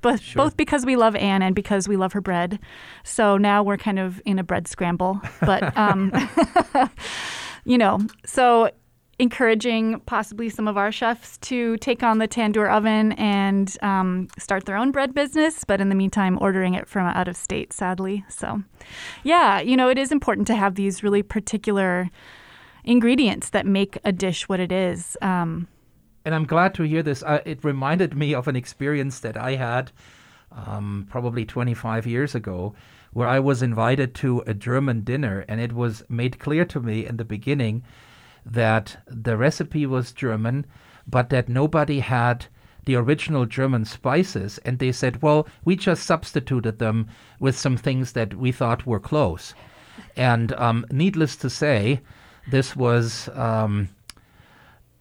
But 0.00 0.20
Sure. 0.20 0.44
both 0.44 0.56
because 0.56 0.84
we 0.84 0.96
love 0.96 1.14
Anne 1.14 1.42
and 1.42 1.54
because 1.54 1.86
we 1.88 1.96
love 1.96 2.12
her 2.14 2.20
bread. 2.20 2.58
So 3.04 3.36
now 3.36 3.62
we're 3.62 3.76
kind 3.76 4.00
of 4.00 4.20
in 4.24 4.38
a 4.40 4.42
bread 4.42 4.66
scramble. 4.66 5.20
But 5.40 5.76
um, 5.76 6.12
you 7.64 7.78
know, 7.78 8.00
so 8.26 8.70
encouraging 9.22 10.00
possibly 10.00 10.48
some 10.48 10.66
of 10.66 10.76
our 10.76 10.90
chefs 10.90 11.38
to 11.38 11.76
take 11.78 12.02
on 12.02 12.18
the 12.18 12.26
tandoor 12.26 12.68
oven 12.68 13.12
and 13.12 13.76
um, 13.80 14.26
start 14.36 14.64
their 14.66 14.76
own 14.76 14.90
bread 14.90 15.14
business, 15.14 15.64
but 15.64 15.80
in 15.80 15.88
the 15.88 15.94
meantime, 15.94 16.36
ordering 16.40 16.74
it 16.74 16.88
from 16.88 17.06
out 17.06 17.28
of 17.28 17.36
state, 17.36 17.72
sadly. 17.72 18.24
So, 18.28 18.62
yeah, 19.22 19.60
you 19.60 19.76
know, 19.76 19.88
it 19.88 19.96
is 19.96 20.10
important 20.10 20.48
to 20.48 20.56
have 20.56 20.74
these 20.74 21.04
really 21.04 21.22
particular 21.22 22.10
ingredients 22.84 23.50
that 23.50 23.64
make 23.64 23.96
a 24.04 24.10
dish 24.10 24.48
what 24.48 24.58
it 24.58 24.72
is. 24.72 25.16
Um, 25.22 25.68
And 26.24 26.34
I'm 26.34 26.46
glad 26.46 26.74
to 26.74 26.82
hear 26.82 27.02
this. 27.02 27.22
Uh, 27.22 27.40
it 27.46 27.62
reminded 27.62 28.16
me 28.16 28.34
of 28.34 28.48
an 28.48 28.56
experience 28.56 29.20
that 29.20 29.36
I 29.36 29.54
had 29.54 29.92
um, 30.50 31.06
probably 31.08 31.44
25 31.44 32.06
years 32.06 32.34
ago, 32.34 32.74
where 33.12 33.28
I 33.28 33.38
was 33.38 33.62
invited 33.62 34.14
to 34.16 34.42
a 34.46 34.54
German 34.54 35.04
dinner, 35.04 35.44
and 35.48 35.60
it 35.60 35.72
was 35.72 36.02
made 36.08 36.38
clear 36.38 36.64
to 36.64 36.80
me 36.80 37.06
in 37.06 37.18
the 37.18 37.24
beginning 37.24 37.84
that 38.44 39.02
the 39.06 39.36
recipe 39.36 39.86
was 39.86 40.12
German, 40.12 40.66
but 41.06 41.30
that 41.30 41.48
nobody 41.48 42.00
had 42.00 42.46
the 42.84 42.96
original 42.96 43.46
German 43.46 43.84
spices. 43.84 44.58
And 44.64 44.78
they 44.78 44.92
said, 44.92 45.22
well, 45.22 45.46
we 45.64 45.76
just 45.76 46.04
substituted 46.04 46.78
them 46.78 47.08
with 47.38 47.56
some 47.56 47.76
things 47.76 48.12
that 48.12 48.34
we 48.34 48.52
thought 48.52 48.86
were 48.86 49.00
close. 49.00 49.54
And 50.16 50.52
um, 50.54 50.86
needless 50.90 51.36
to 51.36 51.50
say, 51.50 52.00
this 52.50 52.74
was. 52.74 53.28
Um, 53.34 53.88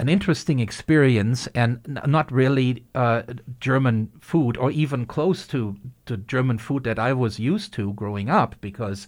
an 0.02 0.10
interesting 0.10 0.60
experience 0.60 1.46
and 1.54 1.80
n- 1.88 2.02
not 2.08 2.32
really 2.32 2.84
uh, 2.96 3.22
German 3.60 4.12
food 4.20 4.58
or 4.58 4.72
even 4.72 5.06
close 5.06 5.46
to 5.46 5.78
the 6.06 6.18
German 6.18 6.58
food 6.58 6.84
that 6.86 6.98
I 6.98 7.14
was 7.14 7.38
used 7.38 7.72
to 7.74 7.94
growing 7.94 8.28
up 8.28 8.56
because 8.62 9.08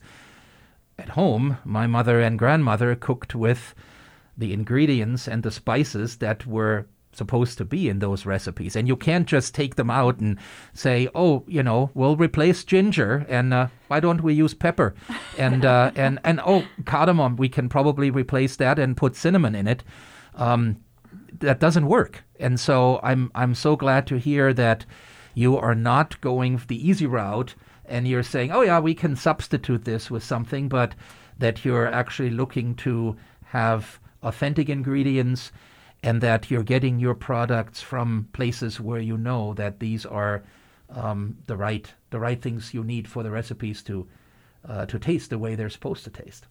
at 1.00 1.10
home 1.10 1.58
my 1.66 1.88
mother 1.88 2.22
and 2.22 2.38
grandmother 2.38 2.94
cooked 2.94 3.34
with 3.34 3.74
the 4.38 4.54
ingredients 4.54 5.28
and 5.28 5.44
the 5.44 5.52
spices 5.52 6.18
that 6.18 6.46
were 6.46 6.88
supposed 7.12 7.58
to 7.60 7.66
be 7.66 7.90
in 7.90 8.00
those 8.00 8.25
recipes. 8.25 8.75
And 8.75 8.88
you 8.88 8.96
can't 8.96 9.28
just 9.28 9.54
take 9.54 9.75
them 9.75 9.90
out 9.90 10.20
and 10.20 10.38
say 10.74 11.08
oh 11.13 11.44
you 11.48 11.63
know 11.63 11.92
we'll 11.94 12.16
replace 12.16 12.63
ginger 12.63 13.25
and 13.30 13.54
uh, 13.54 13.68
why 13.88 14.00
don't 14.00 14.24
we 14.24 14.34
use 14.34 14.54
pepper? 14.54 14.96
And 15.38 15.66
uh, 15.66 15.92
and 15.96 16.20
and 16.24 16.42
oh 16.46 16.66
cardamom 16.86 17.36
we 17.36 17.50
can 17.50 17.70
probably 17.70 18.10
replace 18.10 18.56
that 18.58 18.80
and 18.80 18.98
put 18.98 19.16
cinnamon 19.16 19.56
in 19.56 19.68
it. 19.68 19.84
Um, 20.36 20.78
that 21.40 21.60
doesn't 21.60 21.88
work. 21.88 22.24
And 22.40 22.60
so 22.60 23.00
I'm 23.04 23.32
I'm 23.36 23.56
so 23.56 23.75
glad 23.75 24.08
to 24.08 24.18
hear 24.18 24.54
that 24.54 24.86
you 25.36 25.58
are 25.58 25.75
not 25.75 26.20
going 26.22 26.62
the 26.68 26.88
easy 26.88 27.06
route 27.06 27.56
and 27.86 28.08
you're 28.08 28.24
saying, 28.24 28.52
oh 28.52 28.62
yeah, 28.62 28.80
we 28.80 28.94
can 28.94 29.16
substitute 29.16 29.84
this 29.84 30.10
with 30.10 30.24
something, 30.24 30.70
but 30.70 30.96
that 31.38 31.66
you're 31.66 31.88
actually 31.88 32.30
looking 32.30 32.75
to 32.75 33.16
have 33.46 34.00
authentic 34.24 34.70
ingredients 34.70 35.51
and 36.01 36.22
that 36.22 36.51
you're 36.51 36.63
getting 36.63 37.00
your 37.00 37.15
products 37.15 37.82
from 37.82 38.27
places 38.34 38.80
where 38.80 39.00
you 39.00 39.18
know 39.18 39.53
that 39.53 39.80
these 39.80 40.06
are 40.06 40.44
um, 40.89 41.38
the 41.48 41.56
right 41.56 41.94
the 42.10 42.20
right 42.20 42.42
things 42.42 42.74
you 42.74 42.84
need 42.84 43.08
for 43.08 43.24
the 43.24 43.32
recipes 43.32 43.82
to 43.84 44.08
uh, 44.68 44.86
to 44.86 45.00
taste 45.00 45.30
the 45.30 45.38
way 45.38 45.56
they're 45.56 45.70
supposed 45.70 46.03
to 46.03 46.10
taste. 46.10 46.48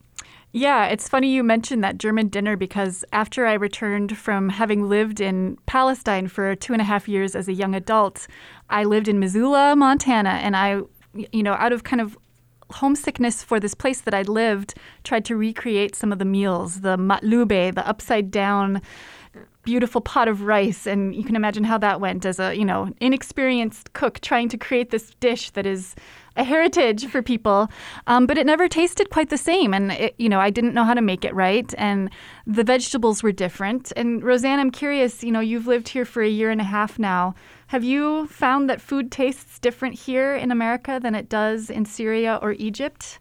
Yeah, 0.53 0.87
it's 0.87 1.09
funny 1.09 1.33
you 1.33 1.43
mentioned 1.43 1.83
that 1.83 1.97
German 1.97 2.29
dinner 2.29 2.57
because 2.57 3.05
after 3.13 3.47
I 3.47 3.55
returned 3.55 4.19
from 4.19 4.51
having 4.51 4.87
lived 4.89 5.21
in 5.21 5.57
Palestine 5.65 6.29
for 6.29 6.55
two 6.55 6.75
and 6.75 6.83
a 6.83 6.85
half 6.85 7.09
years 7.09 7.35
as 7.35 7.49
a 7.49 7.55
young 7.55 7.75
adult, 7.75 8.27
I 8.69 8.85
lived 8.85 9.09
in 9.09 9.19
Missoula, 9.19 9.75
Montana, 9.75 10.31
and 10.43 10.55
I, 10.55 10.83
you 11.15 11.43
know, 11.43 11.55
out 11.55 11.73
of 11.73 11.85
kind 11.85 12.03
of 12.03 12.19
homesickness 12.73 13.43
for 13.43 13.61
this 13.61 13.75
place 13.75 14.01
that 14.03 14.15
I'd 14.15 14.29
lived, 14.29 14.75
tried 15.05 15.25
to 15.27 15.37
recreate 15.37 15.95
some 15.95 16.13
of 16.13 16.19
the 16.19 16.25
meals, 16.25 16.81
the 16.81 16.97
matlube, 16.97 17.75
the 17.75 17.87
upside 17.87 18.31
down 18.31 18.83
beautiful 19.65 20.01
pot 20.01 20.29
of 20.29 20.43
rice. 20.43 20.87
And 20.87 21.15
you 21.15 21.25
can 21.25 21.37
imagine 21.37 21.65
how 21.65 21.79
that 21.79 22.01
went 22.01 22.25
as 22.27 22.39
a 22.39 22.55
you 22.55 22.65
know 22.65 22.93
inexperienced 23.01 23.93
cook 23.93 24.21
trying 24.21 24.49
to 24.51 24.59
create 24.59 24.91
this 24.91 25.11
dish 25.21 25.51
that 25.51 25.67
is 25.67 25.95
a 26.37 26.45
heritage 26.45 27.07
for 27.07 27.23
people. 27.23 27.69
Um, 28.07 28.27
but 28.27 28.39
it 28.39 28.47
never 28.47 28.67
tasted 28.67 29.11
quite 29.11 29.29
the 29.29 29.39
same. 29.39 29.75
And 29.75 29.93
it, 29.93 30.15
you 30.19 30.29
know 30.29 30.41
i 30.41 30.51
didn't 30.51 30.75
know 30.75 30.85
how 30.85 30.95
to 30.95 31.03
make 31.03 31.25
it 31.25 31.35
right. 31.35 31.73
And 31.79 32.11
the 32.47 32.65
vegetables 32.65 33.23
were 33.23 33.33
different. 33.33 33.93
And 33.97 34.23
roseanne 34.23 34.59
i'm 34.59 34.71
curious 34.71 35.23
you 35.23 35.31
know 35.31 35.41
you've 35.41 35.67
lived 35.67 35.89
here 35.89 36.05
for 36.05 36.23
a 36.23 36.29
year 36.29 36.51
and 36.51 36.61
a 36.61 36.65
half 36.65 36.99
now 36.99 37.35
have 37.73 37.85
you 37.85 38.27
found 38.27 38.69
that 38.69 38.81
food 38.81 39.11
tastes 39.11 39.59
different 39.59 39.95
here 40.07 40.35
in 40.35 40.51
america 40.51 40.99
than 41.03 41.15
it 41.15 41.29
does 41.29 41.71
in 41.71 41.85
syria 41.85 42.39
or 42.43 42.53
egypt 42.53 43.19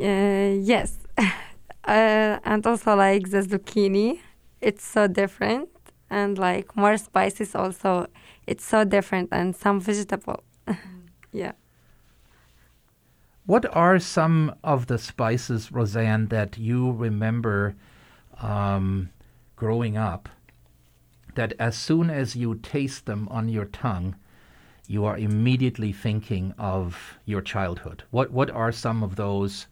Uh, 0.00 0.54
yes. 0.60 0.96
uh, 1.18 2.38
and 2.44 2.66
also 2.66 2.94
like 2.94 3.30
the 3.30 3.38
zucchini, 3.38 4.20
it's 4.60 4.86
so 4.86 5.08
different. 5.08 5.68
And 6.10 6.38
like 6.38 6.74
more 6.76 6.96
spices 6.96 7.54
also, 7.54 8.06
it's 8.46 8.64
so 8.64 8.84
different. 8.84 9.28
And 9.32 9.54
some 9.54 9.80
vegetable. 9.80 10.42
yeah. 11.32 11.52
What 13.46 13.64
are 13.74 13.98
some 13.98 14.54
of 14.62 14.86
the 14.86 14.98
spices, 14.98 15.72
Roseanne, 15.72 16.28
that 16.28 16.58
you 16.58 16.92
remember 16.92 17.74
um, 18.40 19.10
growing 19.56 19.96
up 19.96 20.28
that 21.38 21.52
as 21.60 21.76
soon 21.78 22.10
as 22.10 22.34
you 22.34 22.56
taste 22.56 23.06
them 23.06 23.28
on 23.30 23.48
your 23.48 23.66
tongue, 23.66 24.16
you 24.88 25.04
are 25.04 25.16
immediately 25.16 25.92
thinking 25.92 26.52
of 26.58 27.18
your 27.26 27.40
childhood? 27.40 28.02
What, 28.10 28.32
what 28.32 28.50
are 28.50 28.72
some 28.72 29.04
of 29.04 29.14
those 29.14 29.68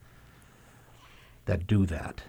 that 1.46 1.66
do 1.66 1.84
that? 1.86 2.22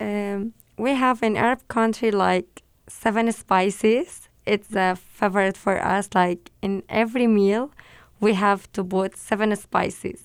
Um, 0.00 0.54
we 0.78 0.92
have 0.94 1.22
in 1.22 1.36
Arab 1.36 1.60
country 1.68 2.10
like 2.10 2.62
seven 2.88 3.30
spices. 3.32 4.30
It's 4.46 4.74
a 4.74 4.96
favorite 4.96 5.58
for 5.58 5.76
us. 5.96 6.08
Like 6.14 6.50
in 6.62 6.82
every 6.88 7.26
meal, 7.26 7.72
we 8.18 8.32
have 8.32 8.72
to 8.72 8.82
put 8.82 9.14
seven 9.14 9.54
spices. 9.56 10.22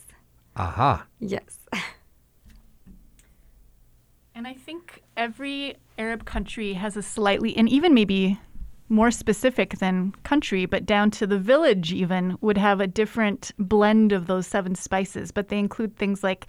Aha. 0.55 1.05
Yes. 1.19 1.59
And 4.35 4.45
I 4.45 4.53
think 4.53 5.01
every 5.15 5.77
Arab 5.97 6.25
country 6.25 6.73
has 6.73 6.97
a 6.97 7.01
slightly, 7.01 7.55
and 7.55 7.69
even 7.69 7.93
maybe 7.93 8.37
more 8.89 9.09
specific 9.09 9.79
than 9.79 10.11
country, 10.23 10.65
but 10.65 10.85
down 10.85 11.09
to 11.11 11.25
the 11.25 11.39
village 11.39 11.93
even, 11.93 12.37
would 12.41 12.57
have 12.57 12.81
a 12.81 12.85
different 12.85 13.51
blend 13.57 14.11
of 14.11 14.27
those 14.27 14.45
seven 14.45 14.75
spices. 14.75 15.31
But 15.31 15.47
they 15.47 15.57
include 15.57 15.95
things 15.95 16.21
like 16.21 16.47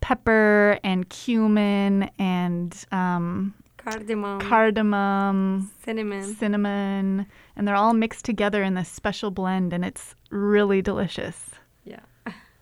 pepper 0.00 0.78
and 0.82 1.08
cumin 1.10 2.10
and 2.18 2.84
um, 2.90 3.54
Cardamom, 3.78 4.40
cardamom, 4.40 5.70
cinnamon. 5.84 6.34
cinnamon, 6.36 7.26
and 7.56 7.66
they're 7.68 7.76
all 7.76 7.94
mixed 7.94 8.24
together 8.24 8.62
in 8.62 8.74
this 8.74 8.88
special 8.88 9.30
blend, 9.30 9.72
and 9.72 9.84
it's 9.84 10.14
really 10.30 10.82
delicious. 10.82 11.50
Yeah. 11.84 12.00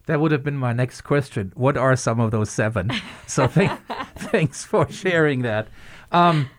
That 0.06 0.20
would 0.20 0.32
have 0.32 0.42
been 0.42 0.56
my 0.56 0.72
next 0.72 1.02
question. 1.02 1.52
What 1.56 1.76
are 1.76 1.94
some 1.96 2.20
of 2.20 2.30
those 2.30 2.50
seven? 2.50 2.90
So 3.26 3.46
th- 3.46 3.70
thanks 4.16 4.64
for 4.64 4.90
sharing 4.90 5.42
that. 5.42 5.68
Um, 6.12 6.50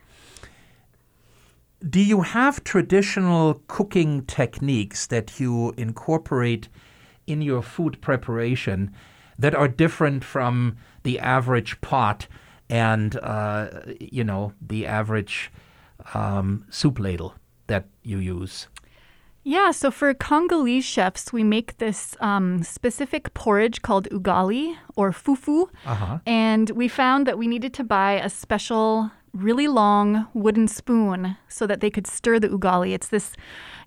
do 1.87 1.99
you 1.99 2.21
have 2.21 2.63
traditional 2.63 3.61
cooking 3.67 4.23
techniques 4.25 5.07
that 5.07 5.39
you 5.39 5.73
incorporate 5.77 6.69
in 7.25 7.41
your 7.41 7.61
food 7.61 7.99
preparation 8.01 8.93
that 9.39 9.55
are 9.55 9.67
different 9.67 10.23
from 10.23 10.77
the 11.03 11.17
average 11.19 11.81
pot 11.81 12.27
and 12.69 13.17
uh, 13.17 13.81
you 13.99 14.23
know 14.23 14.53
the 14.61 14.85
average 14.85 15.51
um, 16.13 16.65
soup 16.69 16.99
ladle 16.99 17.35
that 17.67 17.85
you 18.03 18.19
use? 18.19 18.67
Yeah, 19.43 19.71
so 19.71 19.89
for 19.89 20.13
Congolese 20.13 20.85
chefs, 20.85 21.33
we 21.33 21.43
make 21.43 21.77
this 21.79 22.15
um, 22.19 22.61
specific 22.61 23.33
porridge 23.33 23.81
called 23.81 24.07
ugali 24.11 24.75
or 24.95 25.11
fufu. 25.11 25.67
Uh-huh. 25.85 26.19
And 26.27 26.69
we 26.71 26.87
found 26.87 27.25
that 27.25 27.37
we 27.37 27.47
needed 27.47 27.73
to 27.75 27.83
buy 27.83 28.13
a 28.13 28.29
special, 28.29 29.09
really 29.33 29.67
long 29.67 30.27
wooden 30.33 30.67
spoon 30.67 31.37
so 31.47 31.65
that 31.65 31.81
they 31.81 31.89
could 31.89 32.05
stir 32.05 32.37
the 32.39 32.49
ugali. 32.49 32.93
It's 32.93 33.07
this 33.07 33.33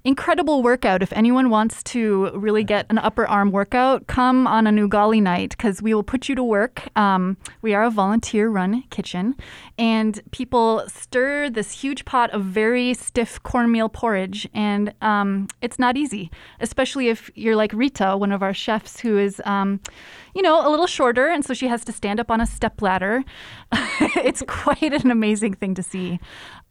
incredible 0.05 0.63
workout. 0.63 1.03
If 1.03 1.13
anyone 1.15 1.49
wants 1.49 1.83
to 1.85 2.31
really 2.35 2.63
get 2.63 2.87
an 2.91 2.99
upper 2.99 3.27
arm 3.27 3.51
workout, 3.51 4.07
come 4.07 4.47
on 4.47 4.67
an 4.67 4.77
ugali 4.77 5.23
night 5.23 5.51
because 5.51 5.81
we 5.81 5.95
will 5.95 6.03
put 6.03 6.29
you 6.29 6.35
to 6.35 6.45
work. 6.45 6.89
Um, 6.97 7.39
we 7.63 7.73
are 7.73 7.85
a 7.85 7.91
volunteer 7.91 8.49
run 8.51 8.83
kitchen, 8.91 9.35
and 9.79 10.21
people 10.31 10.85
stir 10.89 11.49
this 11.49 11.73
huge 11.73 12.05
pot 12.05 12.31
of 12.31 12.45
very 12.45 12.93
stiff 12.93 13.43
cornmeal 13.43 13.89
porridge, 13.89 14.47
and 14.53 14.93
um, 15.01 15.49
it's 15.63 15.79
not 15.79 15.97
easy, 15.97 16.31
especially 16.61 17.09
if 17.09 17.31
you're 17.35 17.57
like 17.57 17.73
Rita, 17.73 18.17
one 18.17 18.31
of 18.33 18.43
our 18.43 18.55
chefs, 18.55 19.01
who 19.01 19.17
is. 19.19 19.41
Um, 19.45 19.81
you 20.35 20.43
know, 20.43 20.67
a 20.67 20.69
little 20.69 20.89
shorter, 20.89 21.29
and 21.29 21.45
so 21.45 21.55
she 21.55 21.69
has 21.69 21.85
to 21.85 21.93
stand 21.93 22.19
up 22.19 22.29
on 22.29 22.41
a 22.41 22.47
step 22.47 22.83
ladder. 22.83 23.23
it's 24.17 24.43
quite 24.49 24.93
an 24.93 25.09
amazing 25.09 25.55
thing 25.55 25.77
to 25.77 25.83
see. 25.83 26.19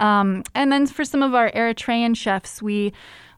Um, 0.01 0.43
and 0.53 0.69
then 0.69 0.85
for 0.85 1.05
some 1.05 1.23
of 1.23 1.33
our 1.33 1.49
Eritrean 1.51 2.15
chefs, 2.15 2.61
we 2.61 2.91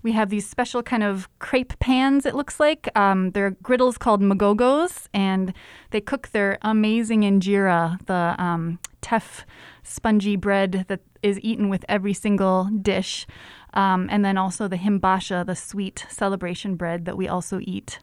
we 0.05 0.11
have 0.11 0.29
these 0.29 0.47
special 0.47 0.83
kind 0.83 1.01
of 1.01 1.27
crepe 1.39 1.79
pans, 1.79 2.27
it 2.27 2.35
looks 2.35 2.59
like. 2.59 2.87
Um, 2.95 3.31
they're 3.31 3.57
griddles 3.63 3.97
called 3.97 4.21
mogogos, 4.21 5.07
and 5.15 5.51
they 5.89 5.99
cook 5.99 6.29
their 6.29 6.59
amazing 6.61 7.21
injera, 7.21 7.97
the 8.05 8.35
um, 8.37 8.77
teff 9.01 9.47
spongy 9.81 10.35
bread 10.35 10.85
that 10.89 11.01
is 11.23 11.39
eaten 11.41 11.69
with 11.69 11.83
every 11.89 12.13
single 12.13 12.65
dish. 12.65 13.25
Um, 13.73 14.07
and 14.11 14.23
then 14.23 14.37
also 14.37 14.67
the 14.67 14.77
himbasha, 14.77 15.43
the 15.43 15.55
sweet 15.55 16.05
celebration 16.07 16.75
bread 16.75 17.05
that 17.05 17.17
we 17.17 17.27
also 17.27 17.59
eat. 17.63 17.97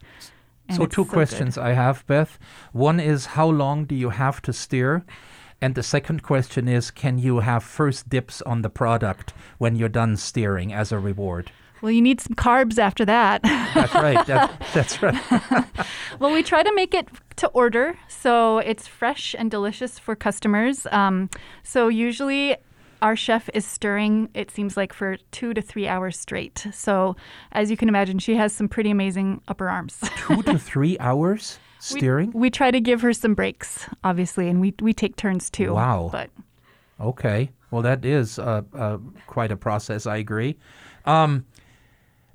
And 0.69 0.79
so 0.79 0.87
two 0.87 1.05
good. 1.05 1.12
questions 1.12 1.57
I 1.57 1.71
have, 1.75 2.05
Beth. 2.09 2.37
One 2.73 2.99
is 2.99 3.27
how 3.27 3.49
long 3.49 3.85
do 3.85 3.95
you 3.95 4.11
have 4.11 4.43
to 4.43 4.53
steer? 4.53 5.05
And 5.61 5.77
the 5.77 5.85
second 5.85 6.25
question 6.25 6.67
is 6.67 6.91
can 6.91 7.19
you 7.19 7.38
have 7.38 7.62
first 7.62 8.09
dips 8.09 8.43
on 8.43 8.62
the 8.62 8.71
product 8.71 9.33
when 9.59 9.77
you're 9.77 9.88
done 9.88 10.17
steering 10.17 10.73
as 10.73 10.91
a 10.91 10.99
reward? 10.99 11.53
Well, 11.83 11.90
you 11.90 12.01
need 12.01 12.21
some 12.21 12.35
carbs 12.37 12.79
after 12.79 13.05
that. 13.05 13.42
That's 13.42 13.95
right. 13.95 14.25
That, 14.27 14.66
that's 14.73 15.03
right. 15.03 15.21
well, 16.21 16.33
we 16.33 16.42
try 16.42 16.62
to 16.62 16.73
make 16.75 16.95
it 16.95 17.09
to 17.37 17.49
order, 17.49 17.99
so 18.09 18.59
it's 18.59 18.87
fresh 18.87 19.35
and 19.37 19.51
delicious 19.51 19.99
for 19.99 20.14
customers. 20.14 20.87
Um, 20.92 21.29
so 21.64 21.88
usually, 21.88 22.57
our 23.03 23.16
chef 23.16 23.51
is 23.53 23.66
stirring. 23.66 24.29
It 24.33 24.51
seems 24.53 24.77
like 24.77 24.92
for 24.92 25.16
two 25.33 25.53
to 25.55 25.61
three 25.61 25.88
hours 25.88 26.16
straight. 26.18 26.66
So, 26.73 27.16
as 27.51 27.68
you 27.68 27.77
can 27.77 27.88
imagine, 27.88 28.21
she 28.21 28.37
has 28.37 28.53
some 28.53 28.68
pretty 28.68 28.90
amazing 28.90 29.40
upper 29.49 29.68
arms. 29.68 29.99
Two 30.16 30.42
to 30.45 30.59
three 30.71 30.97
hours 31.01 31.59
We- 31.92 31.99
We, 32.33 32.49
try 32.51 32.71
to 32.71 32.81
give 32.81 33.01
her 33.03 33.12
some 33.12 33.35
breaks, 33.35 33.88
obviously, 34.05 34.49
and 34.49 34.61
we 34.61 34.73
we 34.81 34.92
take 34.92 35.16
turns 35.16 35.51
too. 35.51 35.75
Wow. 35.75 36.11
But 36.12 36.31
Okay. 37.01 37.51
Well, 37.73 37.83
that 37.83 38.05
is 38.05 38.38
uh, 38.38 38.62
uh, 38.73 38.99
quite 39.27 39.51
a 39.51 39.57
process. 39.57 40.07
I 40.07 40.18
agree. 40.18 40.57
Um, 41.07 41.45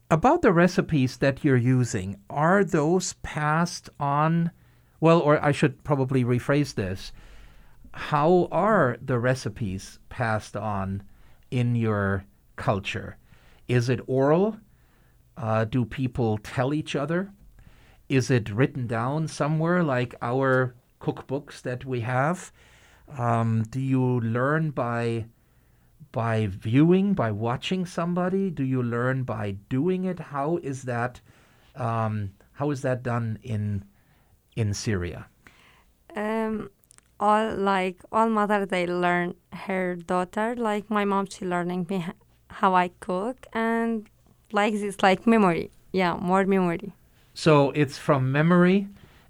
about 0.10 0.42
the 0.42 0.54
recipes 0.54 1.18
that 1.18 1.44
you're 1.44 1.58
using, 1.58 2.18
are 2.30 2.64
those 2.64 3.14
passed 3.24 3.90
on? 4.00 4.52
Well, 5.00 5.20
or 5.20 5.44
I 5.44 5.52
should 5.52 5.84
probably 5.84 6.24
rephrase 6.24 6.76
this. 6.76 7.12
How 7.92 8.48
are 8.52 8.98
the 9.02 9.20
recipes 9.20 10.00
passed 10.10 10.56
on 10.56 11.04
in 11.52 11.76
your 11.76 12.26
culture? 12.56 13.18
Is 13.68 13.90
it 13.90 14.00
oral? 14.08 14.58
Uh, 15.36 15.66
do 15.66 15.84
people 15.86 16.38
tell 16.38 16.74
each 16.74 16.96
other? 16.96 17.32
Is 18.08 18.32
it 18.32 18.50
written 18.50 18.88
down 18.88 19.28
somewhere 19.28 19.84
like 19.84 20.16
our 20.22 20.74
cookbooks 21.02 21.62
that 21.62 21.86
we 21.86 22.02
have? 22.02 22.52
Um, 23.18 23.64
do 23.70 23.80
you 23.80 24.20
learn 24.22 24.72
by 24.72 25.26
by 26.18 26.48
viewing, 26.48 27.14
by 27.14 27.30
watching 27.30 27.86
somebody? 27.86 28.50
Do 28.50 28.64
you 28.64 28.82
learn 28.82 29.22
by 29.22 29.52
doing 29.70 30.06
it? 30.06 30.18
How 30.18 30.58
is 30.64 30.82
that? 30.90 31.22
Um, 31.76 32.32
how 32.54 32.72
is 32.72 32.82
that 32.82 33.04
done 33.04 33.38
in 33.44 33.86
in 34.56 34.74
Syria? 34.74 35.28
Um, 36.16 36.72
all 37.20 37.54
like 37.54 38.02
all 38.12 38.30
mother 38.30 38.66
they 38.66 38.88
learn 38.88 39.36
her 39.54 39.96
daughter. 39.96 40.56
Like 40.56 40.90
my 40.90 41.06
mom, 41.06 41.28
she 41.28 41.46
learning 41.46 41.86
me 41.88 42.04
how 42.50 42.74
I 42.74 42.90
cook 43.00 43.46
and 43.54 44.10
like 44.52 44.74
this 44.74 45.04
like 45.04 45.28
memory. 45.28 45.70
Yeah, 45.92 46.16
more 46.16 46.46
memory. 46.46 46.94
So 47.36 47.70
it's 47.76 48.00
from 48.00 48.32
memory 48.32 48.88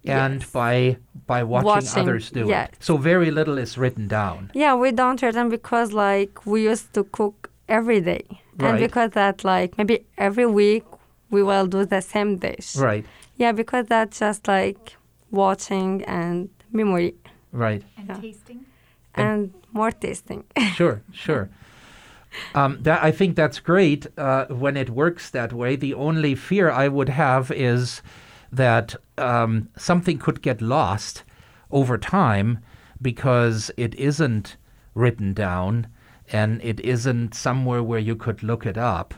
and 0.08 0.42
Yes. 0.42 0.50
by 0.52 0.98
by 1.28 1.44
watching, 1.44 1.66
Watching, 1.68 2.02
others 2.04 2.32
do 2.32 2.48
yes. 2.48 2.70
it. 2.70 2.84
So 2.84 2.98
very 2.98 3.32
little 3.32 3.58
is 3.58 3.78
written 3.78 4.08
down. 4.08 4.52
Yeah, 4.54 4.76
we 4.76 4.92
don't 4.92 5.22
read 5.22 5.36
them 5.36 5.50
because 5.50 5.92
like 5.92 6.46
we 6.46 6.64
used 6.64 6.94
to 6.94 7.04
cook 7.04 7.50
every 7.68 8.00
day, 8.02 8.24
Right. 8.30 8.70
and 8.70 8.80
because 8.80 9.12
that 9.12 9.44
like 9.44 9.78
maybe 9.78 10.06
every 10.18 10.46
week 10.46 10.84
we 11.30 11.44
will 11.44 11.68
do 11.68 11.86
the 11.86 12.02
same 12.02 12.38
dish. 12.38 12.76
Right. 12.78 13.06
Yeah, 13.36 13.52
because 13.52 13.86
that's 13.88 14.20
just 14.20 14.48
like 14.48 14.96
watching 15.32 16.04
and 16.06 16.50
memory 16.72 17.16
Right. 17.52 17.84
and 17.98 18.08
Yeah. 18.08 18.16
tasting. 18.22 18.66
And- 19.16 19.28
and 19.28 19.54
more 19.74 19.92
tasting. 19.92 20.44
sure, 20.76 21.02
sure. 21.12 21.50
Um, 22.54 22.78
that 22.84 23.04
I 23.04 23.12
think 23.12 23.36
that's 23.36 23.60
great 23.60 24.06
uh, 24.18 24.46
when 24.50 24.78
it 24.78 24.90
works 24.90 25.30
that 25.32 25.52
way. 25.54 25.76
The 25.76 25.94
only 25.94 26.36
fear 26.36 26.70
I 26.70 26.88
would 26.88 27.10
have 27.10 27.52
is 27.52 28.02
that 28.52 28.96
um, 29.18 29.70
something 29.78 30.18
could 30.18 30.42
get 30.42 30.62
lost 30.62 31.24
over 31.72 31.98
time 31.98 32.60
because 33.02 33.72
it 33.78 33.94
isn't 33.96 34.58
written 34.94 35.34
down 35.34 35.88
and 36.32 36.62
it 36.64 36.80
isn't 36.82 37.34
somewhere 37.34 37.84
where 37.84 38.00
you 38.00 38.16
could 38.16 38.44
look 38.44 38.66
it 38.66 38.78
up. 38.78 39.14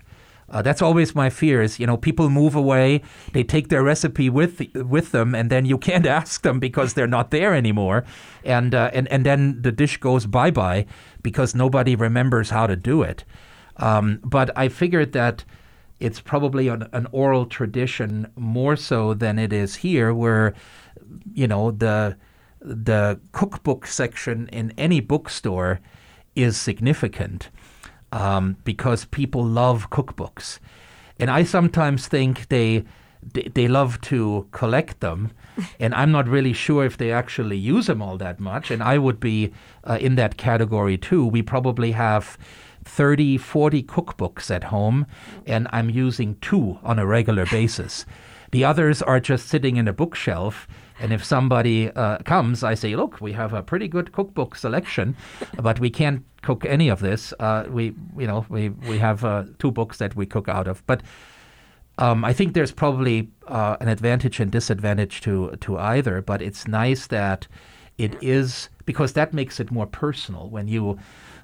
Uh, 0.51 0.61
that's 0.61 0.81
always 0.81 1.13
my 1.13 1.29
fear. 1.29 1.61
Is 1.61 1.79
you 1.79 1.85
know 1.85 1.97
people 1.97 2.29
move 2.29 2.55
away, 2.55 3.03
they 3.33 3.43
take 3.43 3.69
their 3.69 3.83
recipe 3.83 4.29
with 4.29 4.61
with 4.75 5.11
them, 5.11 5.35
and 5.35 5.49
then 5.49 5.65
you 5.65 5.77
can't 5.77 6.05
ask 6.19 6.41
them 6.41 6.59
because 6.59 6.93
they're 6.93 7.07
not 7.07 7.31
there 7.31 7.53
anymore, 7.53 8.03
and 8.43 8.73
uh, 8.73 8.89
and 8.93 9.07
and 9.09 9.25
then 9.25 9.61
the 9.61 9.71
dish 9.71 9.97
goes 9.97 10.25
bye 10.25 10.51
bye 10.51 10.85
because 11.21 11.53
nobody 11.53 11.95
remembers 11.95 12.49
how 12.49 12.65
to 12.65 12.75
do 12.75 13.03
it. 13.03 13.25
Um, 13.77 14.19
but 14.23 14.49
I 14.57 14.69
figured 14.69 15.13
that 15.13 15.45
it's 15.99 16.21
probably 16.21 16.67
an, 16.67 16.87
an 16.93 17.07
oral 17.11 17.45
tradition 17.45 18.31
more 18.35 18.75
so 18.75 19.13
than 19.13 19.37
it 19.37 19.51
is 19.51 19.77
here, 19.77 20.13
where 20.13 20.53
you 21.33 21.47
know 21.47 21.71
the 21.71 22.17
the 22.61 23.19
cookbook 23.31 23.87
section 23.87 24.47
in 24.49 24.73
any 24.77 24.99
bookstore 24.99 25.79
is 26.35 26.57
significant 26.57 27.49
um, 28.11 28.57
because 28.63 29.05
people 29.05 29.43
love 29.43 29.89
cookbooks, 29.89 30.59
and 31.19 31.29
I 31.29 31.43
sometimes 31.43 32.07
think 32.07 32.47
they 32.49 32.83
they, 33.33 33.67
love 33.67 33.99
to 34.01 34.47
collect 34.51 35.01
them, 35.01 35.31
and 35.79 35.93
I'm 35.93 36.11
not 36.11 36.27
really 36.27 36.53
sure 36.53 36.85
if 36.85 36.97
they 36.97 37.11
actually 37.11 37.57
use 37.57 37.87
them 37.87 38.01
all 38.01 38.17
that 38.17 38.39
much. 38.39 38.71
And 38.71 38.81
I 38.81 38.97
would 38.97 39.19
be 39.19 39.51
uh, 39.83 39.97
in 39.99 40.15
that 40.15 40.37
category 40.37 40.97
too. 40.97 41.25
We 41.25 41.41
probably 41.41 41.91
have 41.91 42.37
30, 42.85 43.37
40 43.37 43.83
cookbooks 43.83 44.49
at 44.49 44.65
home, 44.65 45.05
and 45.45 45.67
I'm 45.71 45.89
using 45.89 46.37
two 46.41 46.79
on 46.83 46.99
a 46.99 47.05
regular 47.05 47.45
basis. 47.45 48.05
The 48.51 48.63
others 48.65 49.01
are 49.01 49.19
just 49.19 49.47
sitting 49.47 49.77
in 49.77 49.87
a 49.87 49.93
bookshelf. 49.93 50.67
And 51.01 51.13
if 51.13 51.23
somebody 51.23 51.89
uh, 51.91 52.17
comes, 52.19 52.63
I 52.63 52.73
say, 52.73 52.95
"Look, 52.95 53.21
we 53.21 53.31
have 53.33 53.53
a 53.53 53.63
pretty 53.63 53.87
good 53.87 54.11
cookbook 54.11 54.55
selection, 54.55 55.15
but 55.61 55.79
we 55.79 55.89
can't 55.89 56.25
cook 56.41 56.65
any 56.65 56.89
of 56.89 56.99
this. 56.99 57.33
Uh, 57.39 57.65
we, 57.69 57.93
you 58.17 58.27
know, 58.27 58.45
we 58.49 58.69
we 58.69 58.97
have 58.97 59.23
uh, 59.23 59.45
two 59.59 59.71
books 59.71 59.97
that 59.99 60.15
we 60.15 60.25
cook 60.25 60.49
out 60.49 60.67
of." 60.67 60.85
But 60.87 61.01
um, 61.99 62.25
I 62.25 62.33
think 62.33 62.53
there's 62.53 62.73
probably 62.73 63.29
uh, 63.47 63.77
an 63.79 63.87
advantage 63.87 64.41
and 64.41 64.51
disadvantage 64.51 65.21
to 65.21 65.55
to 65.61 65.77
either. 65.77 66.21
But 66.21 66.41
it's 66.41 66.67
nice 66.67 67.07
that 67.07 67.47
it 67.97 68.21
is 68.21 68.69
because 68.85 69.13
that 69.13 69.33
makes 69.33 69.59
it 69.59 69.71
more 69.71 69.85
personal 69.87 70.49
when 70.49 70.67
you 70.67 70.99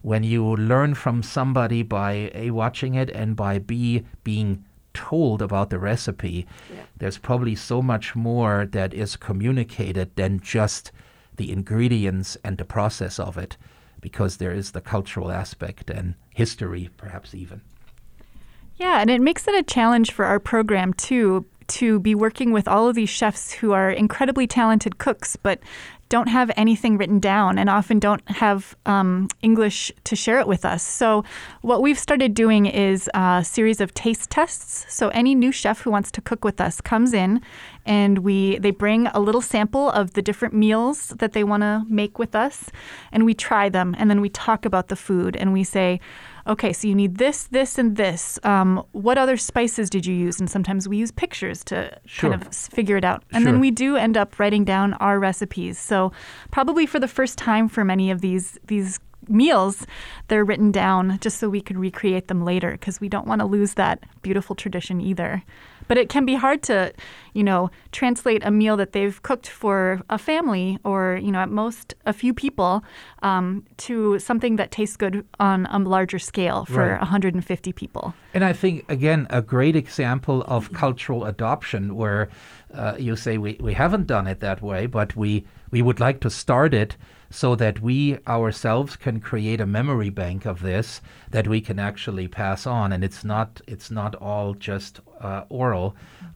when 0.05 0.21
you 0.21 0.55
learn 0.55 0.93
from 0.93 1.23
somebody 1.23 1.81
by 1.81 2.29
a 2.35 2.51
watching 2.51 2.93
it 2.93 3.09
and 3.09 3.35
by 3.35 3.57
b 3.57 4.05
being 4.23 4.63
told 4.93 5.41
about 5.41 5.71
the 5.71 5.79
recipe. 5.79 6.45
Yeah. 6.71 6.83
There's 6.99 7.17
probably 7.17 7.55
so 7.55 7.81
much 7.81 8.15
more 8.15 8.67
that 8.71 8.93
is 8.93 9.15
communicated 9.15 10.15
than 10.15 10.39
just 10.41 10.91
the 11.37 11.51
ingredients 11.51 12.37
and 12.43 12.59
the 12.59 12.65
process 12.65 13.17
of 13.17 13.35
it, 13.35 13.57
because 13.99 14.37
there 14.37 14.51
is 14.51 14.73
the 14.73 14.79
cultural 14.79 15.31
aspect 15.31 15.89
and 15.89 16.13
history, 16.35 16.91
perhaps 16.97 17.33
even. 17.33 17.61
Yeah, 18.75 19.01
and 19.01 19.09
it 19.09 19.21
makes 19.21 19.47
it 19.47 19.55
a 19.55 19.63
challenge 19.63 20.11
for 20.11 20.25
our 20.25 20.39
program 20.39 20.93
too 20.93 21.47
to 21.67 21.99
be 21.99 22.15
working 22.15 22.51
with 22.51 22.67
all 22.67 22.87
of 22.87 22.95
these 22.95 23.09
chefs 23.09 23.51
who 23.51 23.71
are 23.71 23.89
incredibly 23.89 24.47
talented 24.47 24.97
cooks, 24.97 25.35
but 25.35 25.59
don't 26.07 26.27
have 26.27 26.51
anything 26.55 26.97
written 26.97 27.19
down 27.19 27.57
and 27.57 27.69
often 27.69 27.99
don't 27.99 28.21
have 28.29 28.75
um, 28.85 29.27
English 29.41 29.91
to 30.03 30.15
share 30.15 30.39
it 30.39 30.47
with 30.47 30.63
us. 30.63 30.83
So, 30.83 31.23
what 31.61 31.81
we've 31.81 31.97
started 31.97 32.33
doing 32.33 32.67
is 32.67 33.09
a 33.13 33.43
series 33.43 33.81
of 33.81 33.93
taste 33.93 34.29
tests. 34.29 34.85
So, 34.87 35.09
any 35.09 35.33
new 35.33 35.51
chef 35.51 35.81
who 35.81 35.89
wants 35.89 36.11
to 36.11 36.21
cook 36.21 36.45
with 36.45 36.61
us 36.61 36.79
comes 36.79 37.13
in 37.13 37.41
and 37.85 38.19
we 38.19 38.59
they 38.59 38.71
bring 38.71 39.07
a 39.07 39.19
little 39.19 39.41
sample 39.41 39.89
of 39.91 40.13
the 40.13 40.21
different 40.21 40.53
meals 40.53 41.09
that 41.17 41.33
they 41.33 41.43
want 41.43 41.61
to 41.61 41.83
make 41.89 42.19
with 42.19 42.35
us 42.35 42.69
and 43.11 43.25
we 43.25 43.33
try 43.33 43.69
them 43.69 43.95
and 43.97 44.09
then 44.09 44.21
we 44.21 44.29
talk 44.29 44.65
about 44.65 44.87
the 44.87 44.95
food 44.95 45.35
and 45.35 45.53
we 45.53 45.63
say 45.63 45.99
okay, 46.47 46.71
so 46.73 46.87
you 46.87 46.95
need 46.95 47.17
this, 47.17 47.43
this, 47.45 47.77
and 47.77 47.95
this. 47.95 48.39
Um, 48.43 48.83
what 48.91 49.17
other 49.17 49.37
spices 49.37 49.89
did 49.89 50.05
you 50.05 50.13
use? 50.13 50.39
And 50.39 50.49
sometimes 50.49 50.87
we 50.87 50.97
use 50.97 51.11
pictures 51.11 51.63
to 51.65 51.97
Sure. 52.05 52.29
kind 52.31 52.41
of 52.41 52.53
figure 52.53 52.97
it 52.97 53.03
out. 53.03 53.23
And 53.31 53.43
Sure. 53.43 53.51
then 53.51 53.61
we 53.61 53.71
do 53.71 53.95
end 53.95 54.17
up 54.17 54.39
writing 54.39 54.63
down 54.65 54.93
our 54.95 55.19
recipes. 55.19 55.79
So 55.79 56.11
probably 56.51 56.85
for 56.85 56.99
the 56.99 57.07
first 57.07 57.37
time 57.37 57.67
for 57.67 57.83
many 57.83 58.11
of 58.11 58.21
these 58.21 58.57
these 58.67 58.99
meals, 59.27 59.87
they're 60.27 60.45
written 60.45 60.71
down 60.71 61.17
just 61.19 61.39
so 61.39 61.49
we 61.49 61.59
could 61.61 61.77
recreate 61.79 62.27
them 62.27 62.45
later 62.45 62.71
because 62.71 63.01
we 63.01 63.09
don't 63.09 63.25
want 63.25 63.39
to 63.39 63.45
lose 63.45 63.73
that 63.73 64.03
beautiful 64.21 64.55
tradition 64.55 65.01
either. 65.01 65.41
But 65.87 65.97
it 65.97 66.09
can 66.09 66.25
be 66.25 66.35
hard 66.35 66.63
to, 66.63 66.93
you 67.33 67.43
know, 67.43 67.69
translate 67.91 68.43
a 68.43 68.51
meal 68.51 68.77
that 68.77 68.91
they've 68.91 69.21
cooked 69.21 69.47
for 69.47 70.01
a 70.09 70.17
family 70.17 70.79
or, 70.83 71.19
you 71.21 71.31
know, 71.31 71.39
at 71.39 71.49
most 71.49 71.93
a 72.05 72.13
few 72.13 72.33
people 72.33 72.83
um, 73.21 73.63
to 73.77 74.19
something 74.19 74.55
that 74.55 74.71
tastes 74.71 74.97
good 74.97 75.25
on 75.39 75.65
a 75.67 75.79
larger 75.79 76.19
scale 76.19 76.65
for 76.65 76.85
Right. 76.85 76.99
150 76.99 77.71
people. 77.73 78.13
And 78.33 78.43
I 78.43 78.53
think, 78.53 78.89
again, 78.89 79.27
a 79.29 79.41
great 79.41 79.75
example 79.75 80.43
of 80.47 80.71
cultural 80.73 81.25
adoption 81.25 81.95
where 81.95 82.29
uh, 82.73 82.95
you 82.99 83.15
say 83.15 83.37
we, 83.37 83.57
we 83.59 83.73
haven't 83.73 84.07
done 84.07 84.27
it 84.27 84.39
that 84.41 84.61
way, 84.61 84.85
but 84.85 85.15
we, 85.15 85.45
we 85.71 85.81
would 85.81 85.99
like 85.99 86.19
to 86.21 86.29
start 86.29 86.73
it 86.73 86.97
so 87.29 87.55
that 87.55 87.81
we 87.81 88.17
ourselves 88.27 88.95
can 88.95 89.19
create 89.19 89.59
a 89.59 89.65
memory 89.65 90.09
bank 90.09 90.45
of 90.45 90.61
this 90.61 91.01
that 91.31 91.47
we 91.47 91.59
can 91.59 91.79
actually 91.79 92.27
pass 92.27 92.65
on. 92.65 92.93
And 92.93 93.03
it's 93.03 93.23
not, 93.23 93.61
it's 93.67 93.91
not 93.91 94.15
all 94.15 94.53
just 94.53 94.99
uh, 95.25 95.43
oral, 95.49 95.87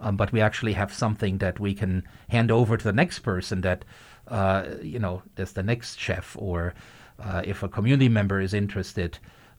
um, 0.04 0.18
but 0.18 0.32
we 0.36 0.42
actually 0.42 0.74
have 0.74 0.92
something 0.94 1.38
that 1.40 1.56
we 1.60 1.74
can 1.82 2.04
hand 2.30 2.50
over 2.52 2.74
to 2.78 2.84
the 2.92 2.98
next 3.04 3.20
person 3.32 3.62
that, 3.62 3.80
uh, 4.28 4.64
you 4.94 5.00
know, 5.00 5.22
there's 5.36 5.54
the 5.54 5.64
next 5.64 6.00
chef 6.00 6.36
or 6.40 6.74
uh, 7.26 7.42
if 7.52 7.64
a 7.64 7.70
community 7.70 8.10
member 8.10 8.40
is 8.42 8.54
interested 8.54 9.12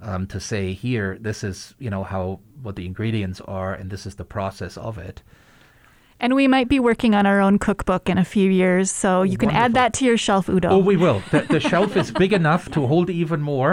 um, 0.02 0.26
to 0.26 0.40
say 0.40 0.72
here 0.72 1.18
this 1.20 1.44
is 1.44 1.74
you 1.78 1.90
know 1.90 2.04
how 2.04 2.40
what 2.62 2.74
the 2.76 2.86
ingredients 2.86 3.40
are 3.46 3.74
and 3.78 3.90
this 3.90 4.06
is 4.06 4.14
the 4.16 4.24
process 4.24 4.76
of 4.78 4.96
it 5.08 5.22
And 6.22 6.34
we 6.34 6.48
might 6.48 6.68
be 6.68 6.80
working 6.80 7.14
on 7.14 7.24
our 7.26 7.40
own 7.40 7.58
cookbook 7.58 8.08
in 8.12 8.18
a 8.18 8.24
few 8.24 8.50
years, 8.50 8.90
so 8.92 9.22
you 9.32 9.38
can 9.38 9.48
Wonderful. 9.48 9.64
add 9.64 9.74
that 9.74 9.92
to 9.98 10.04
your 10.04 10.18
shelf, 10.18 10.48
Udo. 10.48 10.68
oh 10.68 10.78
we 10.92 10.96
will 10.96 11.22
the, 11.30 11.40
the 11.56 11.60
shelf 11.60 11.96
is 11.96 12.10
big 12.24 12.32
enough 12.32 12.64
to 12.76 12.86
hold 12.86 13.08
even 13.10 13.40
more 13.40 13.72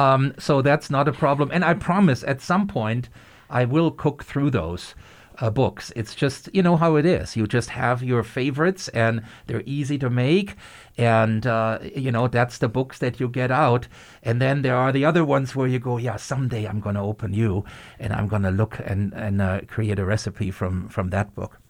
um, 0.00 0.32
so 0.38 0.62
that's 0.62 0.88
not 0.90 1.08
a 1.08 1.12
problem 1.12 1.50
and 1.52 1.64
i 1.64 1.74
promise 1.74 2.20
at 2.32 2.40
some 2.40 2.66
point 2.66 3.08
i 3.50 3.64
will 3.64 3.90
cook 3.90 4.24
through 4.24 4.50
those 4.50 4.94
uh, 5.40 5.50
books. 5.50 5.92
It's 5.94 6.14
just 6.14 6.48
you 6.52 6.62
know 6.62 6.76
how 6.76 6.96
it 6.96 7.06
is. 7.06 7.36
You 7.36 7.46
just 7.46 7.70
have 7.70 8.02
your 8.02 8.22
favorites 8.22 8.88
and 8.88 9.22
they're 9.46 9.62
easy 9.66 9.98
to 9.98 10.10
make 10.10 10.56
and 10.96 11.46
uh, 11.46 11.78
you 11.82 12.10
know 12.10 12.28
that's 12.28 12.58
the 12.58 12.68
books 12.68 12.98
that 12.98 13.20
you 13.20 13.28
get 13.28 13.50
out. 13.50 13.88
And 14.22 14.40
then 14.40 14.62
there 14.62 14.76
are 14.76 14.92
the 14.92 15.04
other 15.04 15.24
ones 15.24 15.54
where 15.54 15.68
you 15.68 15.78
go 15.78 15.96
yeah 15.96 16.16
someday 16.16 16.64
i'm 16.66 16.80
going 16.80 16.94
to 16.96 17.00
open 17.00 17.32
you 17.32 17.64
and 17.98 18.12
i'm 18.12 18.26
going 18.26 18.42
to 18.42 18.50
look 18.50 18.78
and, 18.84 19.12
and 19.14 19.40
uh, 19.40 19.60
create 19.68 19.98
a 19.98 20.04
recipe 20.04 20.50
from 20.50 20.88
from 20.88 21.10
that 21.10 21.34
book. 21.34 21.60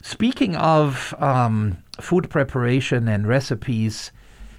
Speaking 0.00 0.54
of 0.56 1.14
um, 1.18 1.78
food 2.00 2.30
preparation 2.30 3.08
and 3.08 3.26
recipes, 3.26 4.12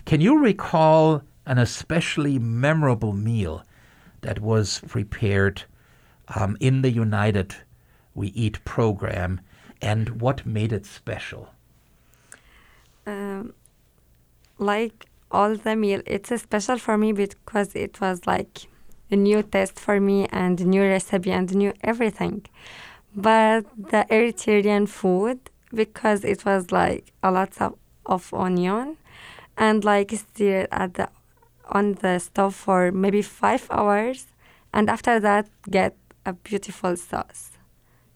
can 0.06 0.20
you 0.20 0.38
recall 0.38 1.24
an 1.46 1.58
especially 1.58 2.38
memorable 2.38 3.14
meal 3.14 3.64
that 4.22 4.42
was 4.42 4.82
prepared 4.88 5.64
um, 6.36 6.58
in 6.60 6.82
the 6.82 6.92
United 6.92 7.56
We 8.14 8.28
Eat 8.28 8.64
program 8.66 9.42
and 9.82 10.22
what 10.22 10.46
made 10.46 10.74
it 10.74 10.86
special? 10.86 11.50
Um, 13.06 13.54
like 14.58 15.08
all 15.32 15.56
the 15.56 15.76
meal, 15.76 16.02
it's 16.06 16.30
special 16.42 16.78
for 16.78 16.98
me 16.98 17.12
because 17.14 17.76
it 17.76 18.02
was 18.02 18.28
like 18.28 18.68
a 19.12 19.16
new 19.16 19.42
test 19.42 19.80
for 19.80 20.00
me 20.00 20.28
and 20.32 20.60
a 20.62 20.66
new 20.66 20.82
recipe 20.82 21.32
and 21.32 21.54
new 21.56 21.74
everything. 21.84 22.46
But 23.16 23.66
the 23.78 24.06
Eritrean 24.10 24.88
food, 24.88 25.40
because 25.74 26.24
it 26.24 26.46
was 26.46 26.72
like 26.72 27.12
a 27.24 27.32
lot 27.32 27.60
of, 27.60 27.76
of 28.06 28.34
onion 28.34 28.98
and 29.58 29.84
like 29.84 30.12
stir 30.12 30.68
at 30.72 30.94
the 30.96 31.10
on 31.70 31.94
the 31.96 32.18
stove 32.18 32.56
for 32.56 32.92
maybe 32.92 33.22
five 33.22 33.68
hours, 33.70 34.26
and 34.74 34.90
after 34.90 35.20
that 35.20 35.48
get 35.70 35.96
a 36.30 36.34
beautiful 36.34 36.96
sauce. 36.96 37.52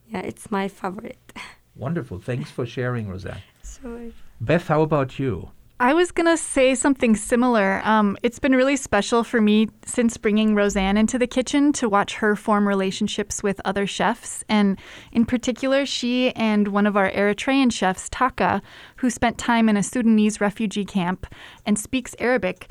Yeah, 0.08 0.20
it's 0.20 0.52
my 0.52 0.68
favorite. 0.68 1.34
Wonderful. 1.76 2.20
Thanks 2.20 2.52
for 2.52 2.66
sharing, 2.66 3.10
Roseanne. 3.10 3.42
Sure. 3.64 4.12
Beth, 4.40 4.68
how 4.68 4.82
about 4.82 5.18
you? 5.18 5.50
I 5.80 5.94
was 5.96 6.12
going 6.12 6.28
to 6.28 6.38
say 6.38 6.76
something 6.76 7.16
similar. 7.16 7.82
Um, 7.84 8.16
it's 8.22 8.38
been 8.38 8.56
really 8.56 8.76
special 8.76 9.24
for 9.24 9.42
me 9.42 9.70
since 9.84 10.16
bringing 10.18 10.54
Roseanne 10.54 10.98
into 10.98 11.18
the 11.18 11.26
kitchen 11.26 11.74
to 11.74 11.90
watch 11.90 12.14
her 12.16 12.36
form 12.36 12.68
relationships 12.68 13.42
with 13.42 13.60
other 13.66 13.88
chefs. 13.88 14.44
And 14.48 14.80
in 15.12 15.26
particular, 15.26 15.88
she 15.88 16.32
and 16.36 16.68
one 16.68 16.86
of 16.86 16.96
our 16.96 17.10
Eritrean 17.12 17.72
chefs, 17.72 18.08
Taka, 18.10 18.62
who 18.98 19.10
spent 19.10 19.40
time 19.40 19.68
in 19.68 19.76
a 19.76 19.84
Sudanese 19.84 20.40
refugee 20.40 20.86
camp 20.86 21.26
and 21.66 21.78
speaks 21.80 22.16
Arabic. 22.20 22.70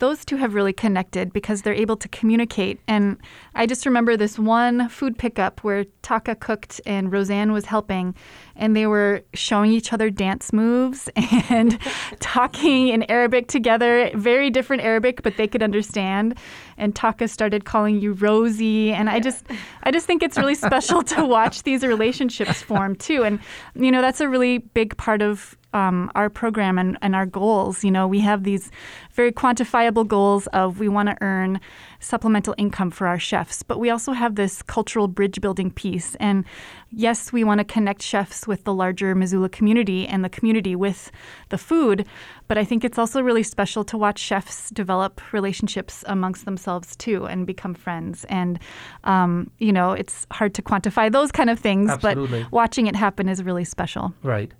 Those 0.00 0.24
two 0.24 0.36
have 0.36 0.54
really 0.54 0.72
connected 0.72 1.30
because 1.30 1.60
they're 1.60 1.74
able 1.74 1.96
to 1.98 2.08
communicate. 2.08 2.80
And 2.88 3.18
I 3.54 3.66
just 3.66 3.84
remember 3.84 4.16
this 4.16 4.38
one 4.38 4.88
food 4.88 5.18
pickup 5.18 5.62
where 5.62 5.84
Taka 6.00 6.36
cooked 6.36 6.80
and 6.86 7.12
Roseanne 7.12 7.52
was 7.52 7.66
helping, 7.66 8.14
and 8.56 8.74
they 8.74 8.86
were 8.86 9.22
showing 9.34 9.72
each 9.72 9.92
other 9.92 10.08
dance 10.08 10.54
moves 10.54 11.10
and 11.50 11.78
talking 12.18 12.88
in 12.88 13.02
Arabic 13.10 13.48
together, 13.48 14.10
very 14.14 14.48
different 14.48 14.82
Arabic, 14.82 15.22
but 15.22 15.36
they 15.36 15.46
could 15.46 15.62
understand. 15.62 16.38
And 16.80 16.96
Taka 16.96 17.28
started 17.28 17.64
calling 17.64 18.00
you 18.00 18.14
Rosie, 18.14 18.90
and 18.90 19.08
I 19.10 19.20
just, 19.20 19.46
I 19.84 19.90
just 19.90 20.06
think 20.06 20.22
it's 20.22 20.38
really 20.38 20.54
special 20.54 21.02
to 21.02 21.24
watch 21.36 21.62
these 21.62 21.84
relationships 21.84 22.62
form 22.62 22.96
too. 22.96 23.22
And 23.22 23.38
you 23.74 23.92
know, 23.92 24.00
that's 24.00 24.20
a 24.20 24.28
really 24.28 24.58
big 24.58 24.96
part 24.96 25.22
of 25.22 25.56
um, 25.72 26.10
our 26.14 26.28
program 26.28 26.78
and, 26.78 26.98
and 27.02 27.14
our 27.14 27.26
goals. 27.26 27.84
You 27.84 27.90
know, 27.90 28.06
we 28.08 28.20
have 28.20 28.44
these 28.44 28.70
very 29.12 29.32
quantifiable 29.32 30.06
goals 30.06 30.46
of 30.48 30.80
we 30.80 30.88
want 30.88 31.08
to 31.10 31.16
earn 31.20 31.60
supplemental 32.00 32.54
income 32.58 32.90
for 32.90 33.06
our 33.06 33.18
chefs, 33.18 33.62
but 33.62 33.78
we 33.78 33.90
also 33.90 34.12
have 34.12 34.34
this 34.34 34.62
cultural 34.62 35.06
bridge 35.06 35.40
building 35.40 35.70
piece. 35.70 36.16
And 36.16 36.44
yes, 36.90 37.32
we 37.32 37.44
want 37.44 37.58
to 37.58 37.64
connect 37.64 38.02
chefs 38.02 38.46
with 38.46 38.64
the 38.64 38.74
larger 38.74 39.14
Missoula 39.14 39.48
community 39.48 40.06
and 40.06 40.24
the 40.24 40.28
community 40.28 40.74
with 40.74 41.12
the 41.50 41.58
food, 41.58 42.06
but 42.48 42.58
I 42.58 42.64
think 42.64 42.84
it's 42.84 42.98
also 42.98 43.22
really 43.22 43.42
special 43.42 43.84
to 43.84 43.96
watch 43.96 44.18
chefs 44.18 44.70
develop 44.70 45.20
relationships 45.32 46.02
amongst 46.08 46.44
themselves 46.44 46.96
too 46.96 47.26
and 47.26 47.46
become 47.46 47.74
friends. 47.74 48.24
And, 48.24 48.58
um, 49.04 49.50
you 49.58 49.72
know, 49.72 49.92
it's 49.92 50.26
hard 50.32 50.54
to 50.54 50.62
quantify 50.62 51.12
those 51.12 51.30
kind 51.30 51.50
of 51.50 51.60
things, 51.60 51.90
Absolutely. 51.90 52.42
but 52.42 52.52
watching 52.52 52.86
it 52.86 52.96
happen 52.96 53.28
is 53.28 53.42
really 53.42 53.64
special. 53.64 54.12
Right. 54.22 54.52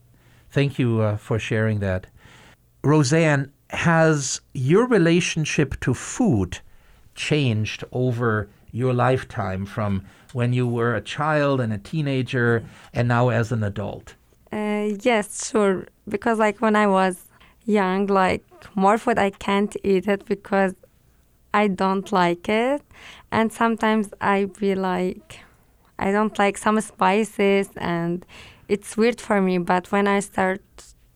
Thank 0.50 0.78
you 0.78 1.00
uh, 1.00 1.16
for 1.16 1.38
sharing 1.38 1.80
that. 1.80 2.06
Roseanne, 2.82 3.52
has 3.72 4.40
your 4.52 4.86
relationship 4.86 5.78
to 5.80 5.94
food 5.94 6.58
changed 7.28 7.80
over 7.92 8.48
your 8.72 8.92
lifetime 9.06 9.66
from 9.66 9.92
when 10.32 10.52
you 10.58 10.66
were 10.66 10.94
a 10.94 11.04
child 11.16 11.60
and 11.60 11.72
a 11.72 11.78
teenager 11.92 12.50
and 12.96 13.08
now 13.08 13.24
as 13.40 13.52
an 13.52 13.62
adult? 13.62 14.14
Uh, 14.52 14.86
yes, 15.08 15.26
sure. 15.50 15.86
Because 16.08 16.38
like 16.38 16.58
when 16.64 16.76
I 16.76 16.86
was 16.86 17.16
young, 17.64 18.06
like 18.06 18.44
more 18.74 18.98
food 18.98 19.18
I 19.18 19.30
can't 19.30 19.74
eat 19.84 20.06
it 20.14 20.24
because 20.24 20.74
I 21.52 21.64
don't 21.68 22.08
like 22.12 22.48
it, 22.48 22.80
and 23.36 23.52
sometimes 23.52 24.06
I 24.20 24.36
be 24.60 24.74
like, 24.74 25.40
I 25.98 26.12
don't 26.12 26.36
like 26.38 26.56
some 26.56 26.80
spices, 26.80 27.68
and 27.76 28.24
it's 28.68 28.96
weird 28.96 29.20
for 29.20 29.40
me. 29.40 29.58
But 29.58 29.90
when 29.92 30.06
I 30.06 30.20
start 30.20 30.62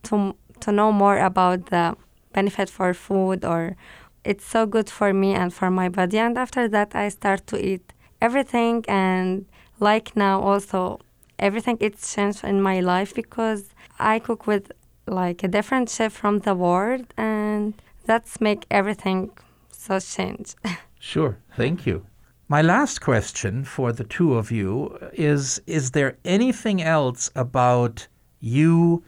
to 0.05 0.35
to 0.61 0.73
know 0.73 0.91
more 0.93 1.19
about 1.31 1.67
the 1.73 1.97
benefit 2.33 2.69
for 2.77 2.95
food, 2.95 3.45
or 3.45 3.77
it's 4.25 4.47
so 4.47 4.67
good 4.67 4.89
for 4.91 5.13
me 5.13 5.35
and 5.35 5.53
for 5.53 5.71
my 5.71 5.89
body, 5.89 6.19
and 6.19 6.37
after 6.39 6.69
that 6.69 6.95
I 6.95 7.09
start 7.09 7.47
to 7.49 7.57
eat 7.65 7.93
everything, 8.21 8.85
and 8.89 9.47
like 9.81 10.17
now 10.17 10.41
also 10.41 11.01
everything 11.39 11.77
it's 11.81 12.15
changed 12.15 12.45
in 12.45 12.63
my 12.63 12.81
life 12.81 13.15
because 13.15 13.71
I 13.99 14.19
cook 14.19 14.47
with 14.47 14.73
like 15.07 15.43
a 15.43 15.49
different 15.49 15.91
chef 15.91 16.13
from 16.13 16.41
the 16.41 16.55
world 16.55 17.07
and 17.17 17.75
that's 18.07 18.41
make 18.41 18.65
everything 18.71 19.31
so 19.71 20.01
change. 20.01 20.55
Sure. 20.99 21.37
Thank 21.55 21.85
you. 21.85 22.07
My 22.49 22.63
last 22.63 23.03
question 23.03 23.65
for 23.65 23.93
the 23.93 24.05
two 24.05 24.37
of 24.37 24.51
you 24.51 24.97
is 25.13 25.61
Is 25.67 25.91
there 25.91 26.17
anything 26.25 26.81
else 26.81 27.31
about 27.37 28.09
you, 28.41 29.05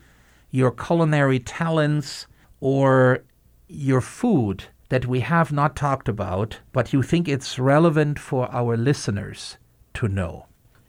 your 0.51 0.69
culinary 0.69 1.39
talents, 1.39 2.27
or 2.59 3.23
your 3.67 4.01
food 4.01 4.65
that 4.89 5.05
we 5.05 5.19
have 5.21 5.51
not 5.51 5.75
talked 5.75 6.07
about, 6.07 6.59
but 6.71 6.93
you 6.93 7.01
think 7.03 7.27
it's 7.27 7.59
relevant 7.59 8.19
for 8.19 8.49
our 8.51 8.77
listeners 8.77 9.57
to 9.95 10.07
know? 10.07 10.45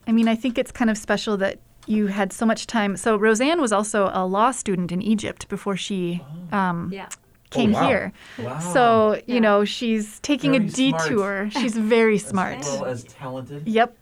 I 0.07 0.13
mean, 0.13 0.29
I 0.29 0.35
think 0.35 0.59
it's 0.59 0.71
kind 0.71 0.91
of 0.91 0.97
special 0.97 1.37
that 1.39 1.59
you 1.87 2.07
had 2.09 2.33
so 2.33 2.47
much 2.47 2.67
time. 2.67 2.97
So 2.97 3.17
Roseanne 3.17 3.61
was 3.61 3.73
also 3.73 4.11
a 4.13 4.27
law 4.27 4.51
student 4.51 4.93
in 4.93 5.03
Egypt 5.03 5.49
before 5.49 5.77
she 5.77 6.23
um, 6.53 6.91
yeah. 6.93 7.09
came 7.51 7.73
wow. 7.73 7.89
here. 7.89 8.13
Wow. 8.39 8.59
So, 8.59 9.15
you 9.27 9.35
Yeah. 9.35 9.41
know, 9.41 9.65
she's 9.65 10.21
taking 10.21 10.55
a 10.55 10.61
Very 10.61 10.91
smart. 10.91 11.03
detour. 11.03 11.51
She's 11.61 11.77
very 11.77 12.19
smart. 12.19 12.59
As 12.59 12.67
well 12.67 12.85
as 12.85 13.05
talented. 13.05 13.67
Yep. 13.67 13.97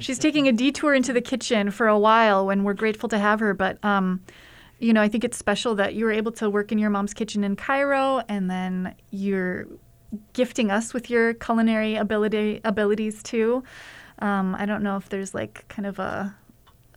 She's 0.00 0.18
taking 0.18 0.48
a 0.48 0.52
detour 0.52 0.94
into 0.94 1.12
the 1.12 1.20
kitchen 1.20 1.70
for 1.70 1.86
a 1.86 1.98
while 1.98 2.44
when 2.46 2.64
we're 2.64 2.74
grateful 2.74 3.08
to 3.10 3.18
have 3.18 3.38
her. 3.40 3.54
But, 3.54 3.82
um, 3.84 4.20
you 4.78 4.92
know, 4.92 5.02
I 5.02 5.08
think 5.08 5.24
it's 5.24 5.36
special 5.36 5.74
that 5.76 5.94
you 5.94 6.04
were 6.04 6.12
able 6.12 6.32
to 6.32 6.48
work 6.48 6.70
in 6.72 6.78
your 6.78 6.90
mom's 6.90 7.14
kitchen 7.14 7.44
in 7.44 7.56
Cairo 7.56 8.22
and 8.28 8.50
then 8.50 8.94
you're 9.10 9.66
gifting 10.32 10.70
us 10.70 10.94
with 10.94 11.10
your 11.10 11.34
culinary 11.34 11.96
ability 11.96 12.60
abilities 12.64 13.22
too. 13.22 13.62
Um, 14.20 14.54
I 14.54 14.66
don't 14.66 14.82
know 14.82 14.96
if 14.96 15.08
there's 15.08 15.34
like 15.34 15.66
kind 15.68 15.86
of 15.86 15.98
a, 15.98 16.34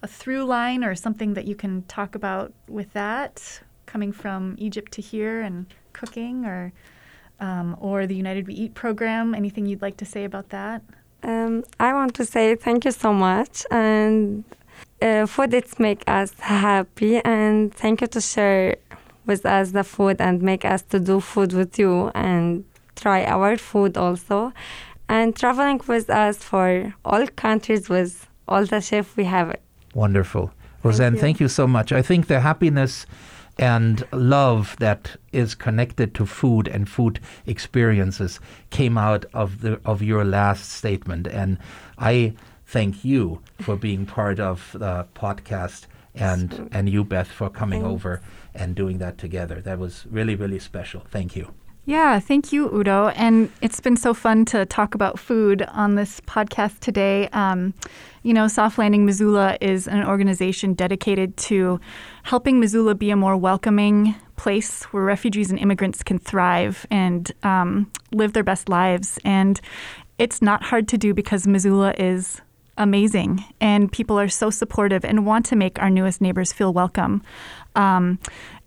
a 0.02 0.08
through 0.08 0.46
line 0.46 0.84
or 0.84 0.96
something 0.96 1.34
that 1.34 1.46
you 1.46 1.56
can 1.56 1.84
talk 1.84 2.16
about 2.16 2.54
with 2.68 2.94
that 2.94 3.62
coming 3.86 4.12
from 4.12 4.56
Egypt 4.58 4.92
to 4.94 5.02
here 5.02 5.42
and 5.42 5.66
cooking 5.94 6.46
or 6.46 6.72
um, 7.40 7.76
or 7.80 8.06
the 8.06 8.16
United 8.16 8.48
We 8.48 8.54
Eat 8.54 8.76
program. 8.76 9.34
Anything 9.34 9.66
you'd 9.66 9.82
like 9.82 9.98
to 9.98 10.06
say 10.06 10.24
about 10.24 10.50
that? 10.50 10.84
Um, 11.24 11.64
I 11.80 11.94
want 11.94 12.14
to 12.16 12.26
say 12.26 12.56
thank 12.56 12.86
you 12.86 12.92
so 12.92 13.14
much, 13.14 13.66
and 13.70 14.44
uh, 15.02 15.26
food 15.26 15.54
it 15.54 15.80
make 15.80 16.04
us 16.08 16.34
happy, 16.40 17.18
and 17.18 17.74
thank 17.74 18.02
you 18.02 18.08
to 18.08 18.22
share 18.22 18.78
with 19.26 19.46
us 19.46 19.72
the 19.72 19.84
food 19.84 20.18
and 20.20 20.42
make 20.42 20.66
us 20.66 20.82
to 20.84 21.00
do 21.00 21.20
food 21.20 21.54
with 21.54 21.78
you 21.78 22.12
and 22.16 22.64
try 22.96 23.24
our 23.26 23.58
food 23.58 23.98
also, 23.98 24.54
and 25.10 25.36
traveling 25.36 25.82
with 25.88 26.10
us 26.10 26.38
for 26.38 26.94
all 27.04 27.26
countries 27.28 27.90
with 27.90 28.28
all 28.48 28.66
the 28.66 28.82
chef 28.82 29.16
we 29.18 29.24
have. 29.26 29.56
Wonderful. 29.94 30.52
Roseanne, 30.84 31.16
you. 31.16 31.20
thank 31.20 31.40
you 31.40 31.48
so 31.48 31.68
much. 31.68 31.92
I 31.92 32.02
think 32.02 32.28
the 32.28 32.40
happiness 32.40 33.06
and 33.58 34.04
love 34.12 34.76
that 34.80 35.16
is 35.32 35.56
connected 35.56 36.16
to 36.16 36.26
food 36.26 36.68
and 36.68 36.90
food 36.90 37.20
experiences 37.46 38.40
came 38.70 38.98
out 38.98 39.26
of 39.34 39.62
the 39.62 39.80
of 39.86 40.02
your 40.02 40.24
last 40.24 40.72
statement 40.72 41.28
and 41.28 41.58
I 41.98 42.34
thank 42.72 43.04
you 43.04 43.42
for 43.60 43.76
being 43.76 44.06
part 44.06 44.40
of 44.40 44.72
the 44.74 45.06
podcast 45.14 45.88
and 46.16 46.70
and 46.72 46.90
you 46.90 47.04
Beth 47.04 47.28
for 47.28 47.50
coming 47.50 47.82
Thanks. 47.82 47.94
over 47.94 48.22
and 48.56 48.76
doing 48.76 48.98
that 49.00 49.18
together. 49.18 49.62
That 49.62 49.78
was 49.78 50.06
really 50.10 50.36
really 50.36 50.60
special. 50.60 51.02
Thank 51.12 51.36
you. 51.36 51.54
Yeah, 51.86 52.20
thank 52.20 52.54
you, 52.54 52.72
Udo. 52.74 53.08
And 53.10 53.52
it's 53.62 53.80
been 53.80 53.98
so 53.98 54.14
fun 54.14 54.46
to 54.46 54.66
talk 54.68 54.94
about 54.94 55.18
food 55.18 55.64
on 55.64 55.96
this 55.96 56.22
podcast 56.22 56.80
today. 56.80 57.28
Um, 57.34 57.74
you 58.22 58.34
know, 58.36 58.48
Soft 58.48 58.78
Landing 58.78 59.04
Missoula 59.04 59.58
is 59.60 59.88
an 59.88 60.06
organization 60.06 60.76
dedicated 60.76 61.36
to 61.38 61.80
helping 62.22 62.60
Missoula 62.60 62.94
be 62.94 63.10
a 63.10 63.16
more 63.16 63.36
welcoming 63.36 64.14
place 64.38 64.84
where 64.86 65.04
refugees 65.04 65.50
and 65.50 65.60
immigrants 65.60 66.04
can 66.04 66.20
thrive 66.20 66.86
and 66.92 67.32
um, 67.42 67.92
live 68.12 68.34
their 68.34 68.44
best 68.44 68.70
lives. 68.70 69.18
And 69.26 69.60
it's 70.20 70.40
not 70.40 70.62
hard 70.62 70.88
to 70.90 71.00
do 71.00 71.16
because 71.16 71.48
Missoula 71.48 71.96
is 71.98 72.42
amazing 72.82 73.44
and 73.60 73.92
people 73.92 74.20
are 74.20 74.30
so 74.30 74.50
supportive 74.50 75.06
and 75.06 75.26
want 75.26 75.46
to 75.48 75.56
make 75.56 75.82
our 75.82 75.90
newest 75.90 76.22
neighbors 76.22 76.52
feel 76.52 76.74
welcome. 76.74 77.22
Um, 77.76 78.20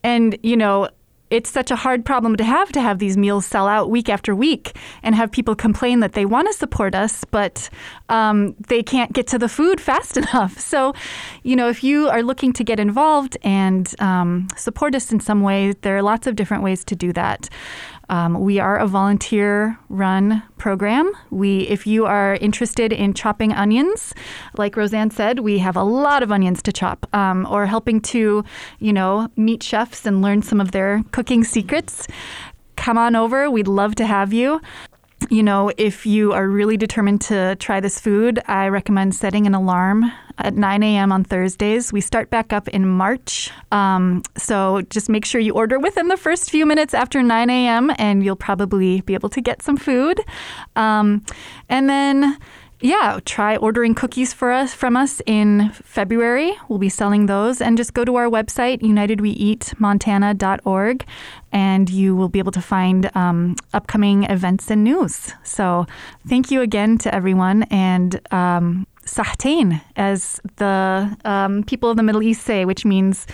and, 0.02 0.38
you 0.42 0.56
know, 0.56 0.88
it's 1.30 1.50
such 1.50 1.70
a 1.70 1.76
hard 1.76 2.04
problem 2.04 2.36
to 2.36 2.44
have 2.44 2.70
to 2.72 2.80
have 2.80 2.98
these 2.98 3.16
meals 3.16 3.44
sell 3.44 3.66
out 3.66 3.90
week 3.90 4.08
after 4.08 4.36
week 4.36 4.76
and 5.02 5.14
have 5.14 5.32
people 5.32 5.56
complain 5.56 6.00
that 6.00 6.12
they 6.12 6.24
want 6.24 6.46
to 6.46 6.52
support 6.52 6.94
us, 6.94 7.24
but 7.24 7.68
um, 8.08 8.54
they 8.68 8.82
can't 8.82 9.12
get 9.12 9.26
to 9.28 9.38
the 9.38 9.48
food 9.48 9.80
fast 9.90 10.16
enough. 10.16 10.60
So, 10.60 10.94
you 11.42 11.56
know, 11.56 11.68
if 11.68 11.82
you 11.82 12.08
are 12.08 12.22
looking 12.22 12.52
to 12.52 12.64
get 12.64 12.78
involved 12.78 13.36
and 13.42 13.92
um, 14.00 14.48
support 14.56 14.94
us 14.94 15.10
in 15.10 15.18
some 15.18 15.40
way, 15.40 15.72
there 15.80 15.96
are 15.96 16.02
lots 16.02 16.26
of 16.26 16.36
different 16.36 16.62
ways 16.62 16.84
to 16.84 16.94
do 16.94 17.12
that. 17.14 17.48
Um, 18.08 18.40
we 18.40 18.58
are 18.58 18.76
a 18.76 18.86
volunteer-run 18.86 20.42
program. 20.58 21.12
We, 21.30 21.60
if 21.68 21.86
you 21.86 22.06
are 22.06 22.34
interested 22.36 22.92
in 22.92 23.14
chopping 23.14 23.52
onions, 23.52 24.14
like 24.58 24.76
Roseanne 24.76 25.10
said, 25.10 25.40
we 25.40 25.58
have 25.58 25.76
a 25.76 25.82
lot 25.82 26.22
of 26.22 26.30
onions 26.30 26.62
to 26.62 26.72
chop, 26.72 27.06
um, 27.14 27.46
or 27.50 27.66
helping 27.66 28.00
to, 28.02 28.44
you 28.78 28.92
know, 28.92 29.28
meet 29.36 29.62
chefs 29.62 30.06
and 30.06 30.22
learn 30.22 30.42
some 30.42 30.60
of 30.60 30.72
their 30.72 31.02
cooking 31.12 31.44
secrets. 31.44 32.06
Come 32.76 32.98
on 32.98 33.16
over. 33.16 33.50
We'd 33.50 33.68
love 33.68 33.94
to 33.96 34.06
have 34.06 34.32
you. 34.32 34.60
You 35.30 35.42
know, 35.42 35.72
if 35.78 36.04
you 36.04 36.32
are 36.32 36.46
really 36.46 36.76
determined 36.76 37.22
to 37.22 37.56
try 37.56 37.80
this 37.80 37.98
food, 37.98 38.40
I 38.46 38.68
recommend 38.68 39.14
setting 39.14 39.46
an 39.46 39.54
alarm 39.54 40.12
at 40.38 40.54
9 40.54 40.82
a.m. 40.82 41.12
on 41.12 41.24
Thursdays. 41.24 41.92
We 41.92 42.00
start 42.00 42.28
back 42.28 42.52
up 42.52 42.68
in 42.68 42.86
March. 42.86 43.50
Um, 43.72 44.22
so 44.36 44.82
just 44.90 45.08
make 45.08 45.24
sure 45.24 45.40
you 45.40 45.54
order 45.54 45.78
within 45.78 46.08
the 46.08 46.16
first 46.16 46.50
few 46.50 46.66
minutes 46.66 46.92
after 46.92 47.22
9 47.22 47.50
a.m., 47.50 47.90
and 47.98 48.24
you'll 48.24 48.36
probably 48.36 49.00
be 49.02 49.14
able 49.14 49.30
to 49.30 49.40
get 49.40 49.62
some 49.62 49.76
food. 49.76 50.20
Um, 50.76 51.24
and 51.68 51.88
then 51.88 52.38
yeah, 52.84 53.18
try 53.24 53.56
ordering 53.56 53.94
cookies 53.94 54.34
for 54.34 54.52
us 54.52 54.74
from 54.74 54.94
us 54.94 55.22
in 55.24 55.70
February. 55.70 56.52
We'll 56.68 56.78
be 56.78 56.90
selling 56.90 57.24
those. 57.24 57.62
And 57.62 57.78
just 57.78 57.94
go 57.94 58.04
to 58.04 58.16
our 58.16 58.28
website, 58.28 58.82
unitedweeatmontana.org, 58.82 61.06
and 61.50 61.88
you 61.88 62.14
will 62.14 62.28
be 62.28 62.38
able 62.38 62.52
to 62.52 62.60
find 62.60 63.10
um, 63.16 63.56
upcoming 63.72 64.24
events 64.24 64.70
and 64.70 64.84
news. 64.84 65.32
So 65.44 65.86
thank 66.28 66.50
you 66.50 66.60
again 66.60 66.98
to 66.98 67.14
everyone. 67.14 67.62
And 67.70 68.20
um, 68.30 68.86
sahtain, 69.06 69.80
as 69.96 70.38
the 70.56 71.16
um, 71.24 71.64
people 71.64 71.88
of 71.88 71.96
the 71.96 72.02
Middle 72.02 72.22
East 72.22 72.42
say, 72.42 72.66
which 72.66 72.84
means 72.84 73.26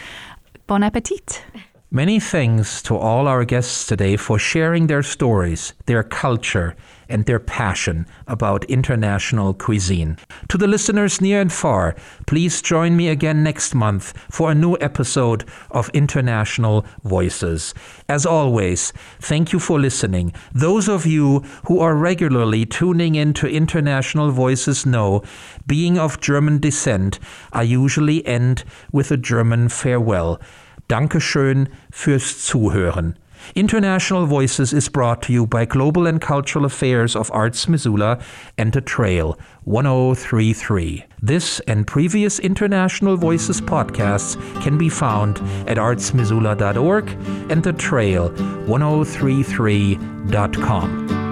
bon 0.69 0.85
appetit. 0.85 1.43
Many 1.93 2.21
thanks 2.21 2.83
to 2.83 2.97
all 2.97 3.27
our 3.27 3.45
guests 3.45 3.85
today 3.85 4.17
for 4.17 4.39
sharing 4.39 4.87
their 4.87 5.03
stories, 5.03 5.75
their 5.87 6.05
culture, 6.05 6.77
and 7.09 7.27
their 7.27 7.41
passion 7.41 8.07
about 8.29 8.65
international 8.67 9.55
cuisine. 9.55 10.17
To 10.51 10.57
the 10.57 10.69
listeners 10.69 11.21
near 11.21 11.41
and 11.41 11.53
far, 11.53 11.97
please 12.29 12.63
join 12.63 12.97
me 12.97 13.09
again 13.09 13.43
next 13.43 13.75
month 13.75 14.17
for 14.31 14.53
a 14.53 14.55
new 14.55 14.79
episode 14.81 15.45
of 15.73 15.91
International 15.93 16.87
Voices. 17.03 17.75
As 18.09 18.25
always, 18.25 18.93
thank 19.19 19.53
you 19.53 19.59
for 19.59 19.81
listening. 19.81 20.33
Those 20.55 20.89
of 20.89 21.07
you 21.07 21.41
who 21.67 21.81
are 21.81 21.97
regularly 21.97 22.67
tuning 22.67 23.17
in 23.17 23.35
to 23.35 23.49
International 23.49 24.31
Voices 24.31 24.87
know, 24.87 25.25
being 25.67 25.99
of 25.99 26.21
German 26.21 26.61
descent, 26.61 27.19
I 27.53 27.63
usually 27.63 28.25
end 28.25 28.63
with 28.93 29.11
a 29.11 29.17
German 29.17 29.69
farewell. 29.69 30.41
Dankeschön 30.91 31.69
fürs 31.93 32.45
Zuhören. 32.45 33.15
International 33.55 34.27
Voices 34.27 34.73
is 34.73 34.89
brought 34.89 35.23
to 35.23 35.33
you 35.33 35.47
by 35.47 35.65
Global 35.65 36.05
and 36.07 36.21
Cultural 36.21 36.65
Affairs 36.65 37.15
of 37.17 37.31
Arts 37.33 37.67
Missoula 37.69 38.19
and 38.59 38.73
The 38.73 38.81
Trail 38.81 39.39
1033. 39.65 41.05
This 41.23 41.61
and 41.61 41.87
previous 41.87 42.41
International 42.41 43.17
Voices 43.17 43.61
podcasts 43.61 44.37
can 44.63 44.79
be 44.79 44.89
found 44.89 45.39
at 45.69 45.77
artsmissoula.org 45.79 47.09
and 47.51 47.63
The 47.63 47.73
Trail 47.73 48.31
1033.com. 48.31 51.30